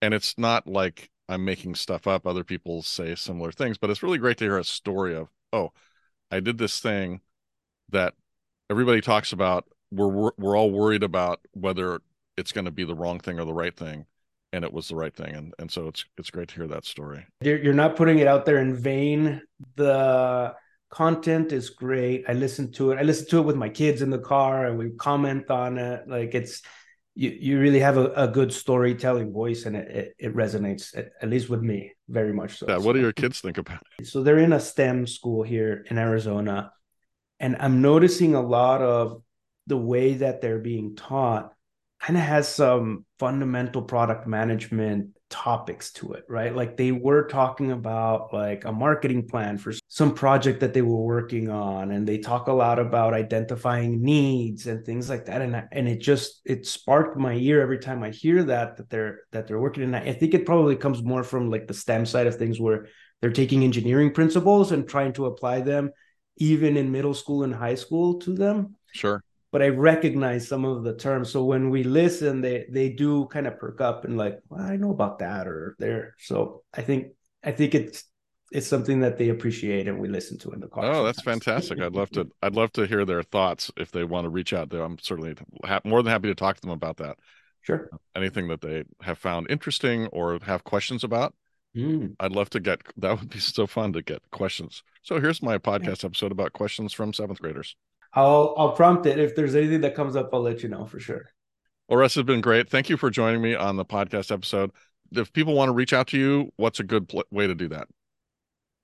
And 0.00 0.14
it's 0.14 0.38
not 0.38 0.66
like 0.66 1.10
I'm 1.28 1.44
making 1.44 1.74
stuff 1.74 2.06
up. 2.06 2.26
Other 2.26 2.44
people 2.44 2.82
say 2.82 3.14
similar 3.14 3.52
things, 3.52 3.78
but 3.78 3.90
it's 3.90 4.02
really 4.02 4.18
great 4.18 4.38
to 4.38 4.44
hear 4.44 4.58
a 4.58 4.64
story 4.64 5.14
of, 5.14 5.28
oh, 5.52 5.72
I 6.30 6.40
did 6.40 6.58
this 6.58 6.80
thing 6.80 7.20
that 7.90 8.14
everybody 8.70 9.00
talks 9.00 9.32
about. 9.32 9.64
We're 9.90 10.30
we're 10.36 10.56
all 10.56 10.70
worried 10.70 11.02
about 11.02 11.40
whether 11.52 12.00
it's 12.36 12.52
going 12.52 12.66
to 12.66 12.70
be 12.70 12.84
the 12.84 12.94
wrong 12.94 13.18
thing 13.18 13.40
or 13.40 13.44
the 13.44 13.54
right 13.54 13.74
thing, 13.74 14.06
and 14.52 14.64
it 14.64 14.72
was 14.72 14.88
the 14.88 14.96
right 14.96 15.14
thing. 15.14 15.34
And 15.34 15.54
and 15.58 15.70
so 15.70 15.88
it's 15.88 16.04
it's 16.18 16.30
great 16.30 16.48
to 16.48 16.54
hear 16.54 16.66
that 16.68 16.84
story. 16.84 17.26
You're, 17.40 17.58
you're 17.58 17.74
not 17.74 17.96
putting 17.96 18.18
it 18.18 18.26
out 18.26 18.44
there 18.44 18.58
in 18.58 18.76
vain. 18.76 19.40
The 19.76 20.54
content 20.90 21.52
is 21.52 21.70
great. 21.70 22.24
I 22.28 22.34
listen 22.34 22.70
to 22.72 22.92
it. 22.92 22.98
I 22.98 23.02
listen 23.02 23.26
to 23.28 23.38
it 23.38 23.46
with 23.46 23.56
my 23.56 23.68
kids 23.68 24.02
in 24.02 24.10
the 24.10 24.18
car, 24.18 24.66
and 24.66 24.78
we 24.78 24.90
comment 24.90 25.50
on 25.50 25.78
it. 25.78 26.06
Like 26.06 26.34
it's 26.34 26.62
you 27.18 27.30
you 27.30 27.58
really 27.58 27.80
have 27.80 27.96
a, 27.96 28.12
a 28.12 28.28
good 28.28 28.52
storytelling 28.52 29.32
voice, 29.32 29.66
and 29.66 29.74
it 29.74 29.88
it, 29.90 30.14
it 30.26 30.36
resonates 30.36 30.96
at, 30.96 31.10
at, 31.20 31.28
least 31.28 31.48
with 31.50 31.62
me 31.62 31.92
very 32.08 32.32
much 32.32 32.58
so. 32.58 32.66
Yeah. 32.68 32.78
What 32.78 32.92
do 32.92 33.00
your 33.00 33.12
kids 33.12 33.40
think 33.40 33.58
about 33.58 33.82
it? 33.98 34.06
So 34.06 34.22
they're 34.22 34.38
in 34.38 34.52
a 34.52 34.60
STEM 34.60 35.08
school 35.08 35.42
here 35.42 35.84
in 35.90 35.98
Arizona, 35.98 36.72
and 37.40 37.56
I'm 37.58 37.82
noticing 37.82 38.36
a 38.36 38.40
lot 38.40 38.82
of 38.82 39.20
the 39.66 39.76
way 39.76 40.14
that 40.14 40.40
they're 40.40 40.60
being 40.60 40.94
taught 40.94 41.52
kind 42.00 42.16
of 42.16 42.22
has 42.22 42.48
some 42.48 43.04
fundamental 43.18 43.82
product 43.82 44.28
management 44.28 45.17
topics 45.30 45.92
to 45.92 46.12
it 46.12 46.24
right? 46.28 46.54
Like 46.54 46.76
they 46.76 46.92
were 46.92 47.28
talking 47.28 47.72
about 47.72 48.32
like 48.32 48.64
a 48.64 48.72
marketing 48.72 49.28
plan 49.28 49.58
for 49.58 49.72
some 49.88 50.14
project 50.14 50.60
that 50.60 50.74
they 50.74 50.82
were 50.82 51.02
working 51.02 51.50
on 51.50 51.90
and 51.90 52.06
they 52.06 52.18
talk 52.18 52.48
a 52.48 52.52
lot 52.52 52.78
about 52.78 53.14
identifying 53.14 54.02
needs 54.02 54.66
and 54.66 54.84
things 54.84 55.08
like 55.08 55.26
that 55.26 55.42
and 55.42 55.64
and 55.72 55.88
it 55.88 56.00
just 56.00 56.40
it 56.44 56.66
sparked 56.66 57.18
my 57.18 57.34
ear 57.34 57.60
every 57.60 57.78
time 57.78 58.02
i 58.02 58.10
hear 58.10 58.42
that 58.44 58.76
that 58.76 58.88
they're 58.88 59.20
that 59.32 59.46
they're 59.46 59.60
working 59.60 59.82
and 59.82 59.94
i 59.94 60.12
think 60.12 60.34
it 60.34 60.46
probably 60.46 60.76
comes 60.76 61.02
more 61.02 61.22
from 61.22 61.50
like 61.50 61.66
the 61.66 61.74
stem 61.74 62.06
side 62.06 62.26
of 62.26 62.36
things 62.36 62.58
where 62.58 62.86
they're 63.20 63.30
taking 63.30 63.64
engineering 63.64 64.12
principles 64.12 64.72
and 64.72 64.88
trying 64.88 65.12
to 65.12 65.26
apply 65.26 65.60
them 65.60 65.90
even 66.36 66.76
in 66.76 66.92
middle 66.92 67.14
school 67.14 67.42
and 67.42 67.54
high 67.54 67.74
school 67.74 68.20
to 68.20 68.32
them. 68.32 68.76
Sure 68.92 69.22
but 69.50 69.62
I 69.62 69.68
recognize 69.68 70.46
some 70.46 70.64
of 70.64 70.84
the 70.84 70.94
terms. 70.94 71.30
So 71.30 71.44
when 71.44 71.70
we 71.70 71.82
listen, 71.82 72.40
they 72.40 72.66
they 72.70 72.90
do 72.90 73.26
kind 73.26 73.46
of 73.46 73.58
perk 73.58 73.80
up 73.80 74.04
and 74.04 74.16
like, 74.16 74.38
well, 74.48 74.60
I 74.60 74.76
know 74.76 74.90
about 74.90 75.20
that 75.20 75.46
or 75.46 75.74
there. 75.78 76.14
So 76.18 76.62
I 76.74 76.82
think 76.82 77.08
I 77.42 77.52
think 77.52 77.74
it's 77.74 78.04
it's 78.50 78.66
something 78.66 79.00
that 79.00 79.18
they 79.18 79.28
appreciate 79.28 79.88
and 79.88 79.98
we 79.98 80.08
listen 80.08 80.38
to 80.38 80.50
in 80.52 80.60
the 80.60 80.68
car. 80.68 80.84
Oh, 80.84 80.86
sometimes. 80.86 81.04
that's 81.06 81.22
fantastic! 81.22 81.80
I'd 81.80 81.94
love 81.94 82.10
to 82.10 82.28
I'd 82.42 82.54
love 82.54 82.72
to 82.72 82.86
hear 82.86 83.04
their 83.04 83.22
thoughts 83.22 83.70
if 83.76 83.90
they 83.90 84.04
want 84.04 84.24
to 84.24 84.30
reach 84.30 84.52
out. 84.52 84.70
There, 84.70 84.82
I'm 84.82 84.98
certainly 84.98 85.34
ha- 85.64 85.80
more 85.84 86.02
than 86.02 86.12
happy 86.12 86.28
to 86.28 86.34
talk 86.34 86.56
to 86.56 86.60
them 86.60 86.70
about 86.70 86.98
that. 86.98 87.18
Sure. 87.62 87.90
Anything 88.16 88.48
that 88.48 88.60
they 88.60 88.84
have 89.02 89.18
found 89.18 89.50
interesting 89.50 90.06
or 90.06 90.38
have 90.42 90.64
questions 90.64 91.04
about. 91.04 91.34
Mm. 91.76 92.16
I'd 92.18 92.32
love 92.32 92.48
to 92.50 92.60
get 92.60 92.80
that 92.96 93.20
would 93.20 93.28
be 93.28 93.38
so 93.40 93.66
fun 93.66 93.92
to 93.92 94.02
get 94.02 94.22
questions. 94.30 94.82
So 95.02 95.20
here's 95.20 95.42
my 95.42 95.58
podcast 95.58 96.02
yeah. 96.02 96.06
episode 96.06 96.32
about 96.32 96.52
questions 96.54 96.92
from 96.92 97.12
seventh 97.12 97.40
graders. 97.40 97.76
I'll 98.14 98.54
I'll 98.56 98.72
prompt 98.72 99.06
it 99.06 99.18
if 99.18 99.34
there's 99.34 99.54
anything 99.54 99.82
that 99.82 99.94
comes 99.94 100.16
up. 100.16 100.30
I'll 100.32 100.40
let 100.40 100.62
you 100.62 100.68
know 100.68 100.86
for 100.86 101.00
sure. 101.00 101.26
Well, 101.88 101.98
Russ 101.98 102.14
has 102.16 102.24
been 102.24 102.40
great. 102.40 102.68
Thank 102.68 102.88
you 102.90 102.96
for 102.96 103.10
joining 103.10 103.40
me 103.40 103.54
on 103.54 103.76
the 103.76 103.84
podcast 103.84 104.30
episode. 104.30 104.70
If 105.12 105.32
people 105.32 105.54
want 105.54 105.70
to 105.70 105.72
reach 105.72 105.92
out 105.92 106.08
to 106.08 106.18
you, 106.18 106.52
what's 106.56 106.80
a 106.80 106.84
good 106.84 107.08
pl- 107.08 107.24
way 107.30 107.46
to 107.46 107.54
do 107.54 107.68
that? 107.68 107.88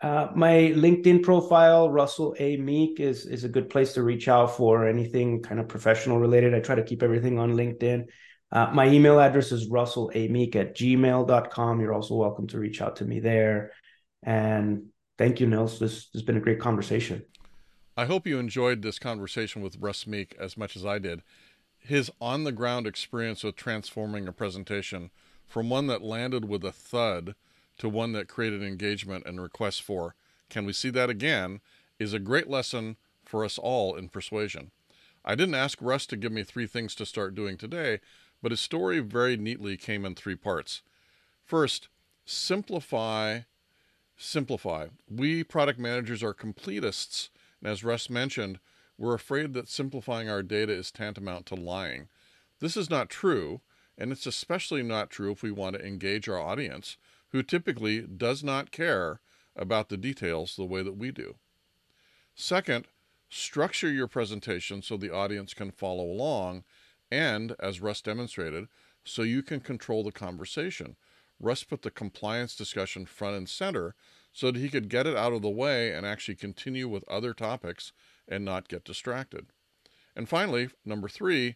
Uh, 0.00 0.28
my 0.34 0.72
LinkedIn 0.74 1.22
profile, 1.22 1.90
Russell 1.90 2.34
A. 2.38 2.56
Meek, 2.56 3.00
is 3.00 3.26
is 3.26 3.44
a 3.44 3.48
good 3.48 3.70
place 3.70 3.94
to 3.94 4.02
reach 4.02 4.28
out 4.28 4.56
for 4.56 4.86
anything 4.86 5.42
kind 5.42 5.60
of 5.60 5.68
professional 5.68 6.18
related. 6.18 6.54
I 6.54 6.60
try 6.60 6.74
to 6.74 6.82
keep 6.82 7.02
everything 7.02 7.38
on 7.38 7.52
LinkedIn. 7.52 8.06
Uh, 8.52 8.70
my 8.72 8.86
email 8.88 9.18
address 9.18 9.50
is 9.50 9.68
russellameek 9.68 10.56
at 10.56 10.76
gmail.com. 10.76 11.80
You're 11.80 11.94
also 11.94 12.14
welcome 12.14 12.46
to 12.48 12.58
reach 12.58 12.80
out 12.80 12.96
to 12.96 13.04
me 13.04 13.20
there. 13.20 13.72
And 14.22 14.86
thank 15.18 15.40
you, 15.40 15.46
Nils. 15.46 15.78
This 15.78 16.08
has 16.12 16.22
been 16.22 16.36
a 16.36 16.40
great 16.40 16.60
conversation. 16.60 17.24
I 17.96 18.06
hope 18.06 18.26
you 18.26 18.40
enjoyed 18.40 18.82
this 18.82 18.98
conversation 18.98 19.62
with 19.62 19.78
Russ 19.78 20.04
Meek 20.04 20.34
as 20.36 20.56
much 20.56 20.74
as 20.74 20.84
I 20.84 20.98
did. 20.98 21.22
His 21.78 22.10
on 22.20 22.42
the 22.42 22.50
ground 22.50 22.88
experience 22.88 23.44
with 23.44 23.54
transforming 23.54 24.26
a 24.26 24.32
presentation 24.32 25.10
from 25.46 25.70
one 25.70 25.86
that 25.86 26.02
landed 26.02 26.46
with 26.46 26.64
a 26.64 26.72
thud 26.72 27.36
to 27.78 27.88
one 27.88 28.10
that 28.12 28.26
created 28.26 28.64
engagement 28.64 29.24
and 29.26 29.40
requests 29.40 29.78
for, 29.78 30.16
can 30.50 30.66
we 30.66 30.72
see 30.72 30.90
that 30.90 31.08
again, 31.08 31.60
is 32.00 32.12
a 32.12 32.18
great 32.18 32.48
lesson 32.48 32.96
for 33.24 33.44
us 33.44 33.58
all 33.58 33.94
in 33.94 34.08
persuasion. 34.08 34.72
I 35.24 35.36
didn't 35.36 35.54
ask 35.54 35.78
Russ 35.80 36.04
to 36.06 36.16
give 36.16 36.32
me 36.32 36.42
three 36.42 36.66
things 36.66 36.96
to 36.96 37.06
start 37.06 37.36
doing 37.36 37.56
today, 37.56 38.00
but 38.42 38.50
his 38.50 38.60
story 38.60 38.98
very 38.98 39.36
neatly 39.36 39.76
came 39.76 40.04
in 40.04 40.16
three 40.16 40.34
parts. 40.34 40.82
First, 41.44 41.86
simplify, 42.24 43.40
simplify. 44.16 44.88
We 45.08 45.44
product 45.44 45.78
managers 45.78 46.24
are 46.24 46.34
completists 46.34 47.28
and 47.64 47.72
as 47.72 47.82
Russ 47.82 48.10
mentioned, 48.10 48.60
we're 48.98 49.14
afraid 49.14 49.54
that 49.54 49.68
simplifying 49.68 50.28
our 50.28 50.42
data 50.42 50.72
is 50.72 50.92
tantamount 50.92 51.46
to 51.46 51.54
lying. 51.54 52.08
This 52.60 52.76
is 52.76 52.90
not 52.90 53.08
true, 53.08 53.62
and 53.96 54.12
it's 54.12 54.26
especially 54.26 54.82
not 54.82 55.10
true 55.10 55.32
if 55.32 55.42
we 55.42 55.50
want 55.50 55.76
to 55.76 55.84
engage 55.84 56.28
our 56.28 56.38
audience, 56.38 56.98
who 57.30 57.42
typically 57.42 58.02
does 58.02 58.44
not 58.44 58.70
care 58.70 59.20
about 59.56 59.88
the 59.88 59.96
details 59.96 60.54
the 60.54 60.64
way 60.64 60.82
that 60.82 60.96
we 60.96 61.10
do. 61.10 61.36
Second, 62.34 62.86
structure 63.30 63.90
your 63.90 64.08
presentation 64.08 64.82
so 64.82 64.96
the 64.96 65.12
audience 65.12 65.54
can 65.54 65.70
follow 65.70 66.04
along, 66.04 66.64
and, 67.10 67.56
as 67.58 67.80
Russ 67.80 68.02
demonstrated, 68.02 68.66
so 69.04 69.22
you 69.22 69.42
can 69.42 69.60
control 69.60 70.04
the 70.04 70.12
conversation. 70.12 70.96
Russ 71.40 71.64
put 71.64 71.82
the 71.82 71.90
compliance 71.90 72.54
discussion 72.54 73.06
front 73.06 73.36
and 73.36 73.48
center 73.48 73.94
so 74.34 74.50
that 74.50 74.60
he 74.60 74.68
could 74.68 74.90
get 74.90 75.06
it 75.06 75.16
out 75.16 75.32
of 75.32 75.40
the 75.40 75.48
way 75.48 75.92
and 75.92 76.04
actually 76.04 76.34
continue 76.34 76.88
with 76.88 77.08
other 77.08 77.32
topics 77.32 77.92
and 78.28 78.44
not 78.44 78.68
get 78.68 78.84
distracted. 78.84 79.46
And 80.16 80.28
finally, 80.28 80.68
number 80.84 81.08
three, 81.08 81.54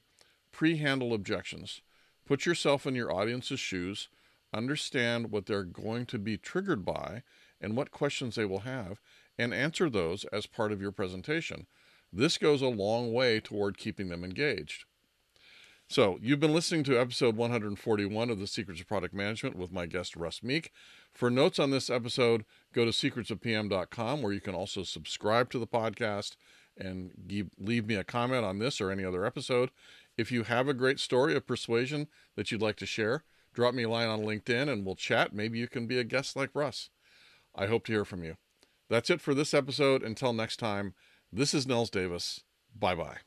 pre 0.53 0.77
handle 0.79 1.13
objections. 1.13 1.83
Put 2.25 2.47
yourself 2.47 2.87
in 2.87 2.95
your 2.95 3.13
audience's 3.13 3.61
shoes, 3.61 4.09
understand 4.55 5.31
what 5.31 5.47
they're 5.47 5.65
going 5.65 6.07
to 6.07 6.19
be 6.19 6.39
triggered 6.39 6.85
by 6.85 7.23
and 7.61 7.77
what 7.77 7.91
questions 7.91 8.37
they 8.37 8.45
will 8.45 8.61
have, 8.61 9.01
and 9.37 9.53
answer 9.53 9.91
those 9.91 10.25
as 10.27 10.47
part 10.47 10.71
of 10.71 10.81
your 10.81 10.93
presentation. 10.93 11.67
This 12.13 12.39
goes 12.39 12.63
a 12.63 12.69
long 12.69 13.13
way 13.13 13.41
toward 13.41 13.77
keeping 13.77 14.09
them 14.09 14.25
engaged. 14.25 14.85
So, 15.91 16.19
you've 16.21 16.39
been 16.39 16.53
listening 16.53 16.85
to 16.85 17.01
episode 17.01 17.35
141 17.35 18.29
of 18.29 18.39
The 18.39 18.47
Secrets 18.47 18.79
of 18.79 18.87
Product 18.87 19.15
Management 19.15 19.57
with 19.57 19.73
my 19.73 19.87
guest, 19.87 20.17
Russ 20.17 20.43
Meek. 20.43 20.71
For 21.15 21.31
notes 21.31 21.59
on 21.59 21.71
this 21.71 21.89
episode, 21.89 22.45
go 22.75 22.85
to 22.85 22.91
secretsofpm.com 22.91 24.21
where 24.21 24.33
you 24.35 24.41
can 24.43 24.55
also 24.55 24.83
subscribe 24.83 25.49
to 25.49 25.59
the 25.59 25.67
podcast 25.67 26.37
and 26.77 27.13
give, 27.27 27.49
leave 27.59 27.87
me 27.87 27.95
a 27.95 28.05
comment 28.05 28.45
on 28.45 28.59
this 28.59 28.83
or 28.83 28.91
any 28.91 29.03
other 29.03 29.25
episode. 29.25 29.71
If 30.19 30.31
you 30.31 30.43
have 30.43 30.69
a 30.69 30.75
great 30.75 31.01
story 31.01 31.35
of 31.35 31.47
persuasion 31.47 32.09
that 32.37 32.53
you'd 32.53 32.61
like 32.61 32.77
to 32.77 32.87
share, 32.87 33.25
drop 33.55 33.73
me 33.73 33.85
a 33.85 33.89
line 33.89 34.09
on 34.09 34.21
LinkedIn 34.21 34.71
and 34.71 34.85
we'll 34.85 34.95
chat. 34.95 35.33
Maybe 35.33 35.59
you 35.59 35.69
can 35.69 35.87
be 35.87 35.99
a 35.99 36.05
guest 36.05 36.37
like 36.37 36.51
Russ. 36.53 36.91
I 37.55 37.65
hope 37.65 37.87
to 37.87 37.93
hear 37.93 38.05
from 38.05 38.25
you. 38.25 38.37
That's 38.91 39.09
it 39.09 39.23
for 39.23 39.33
this 39.33 39.55
episode. 39.55 40.03
Until 40.03 40.35
next 40.35 40.59
time, 40.59 40.93
this 41.33 41.55
is 41.55 41.67
Nils 41.67 41.89
Davis. 41.89 42.43
Bye 42.79 42.95
bye. 42.95 43.19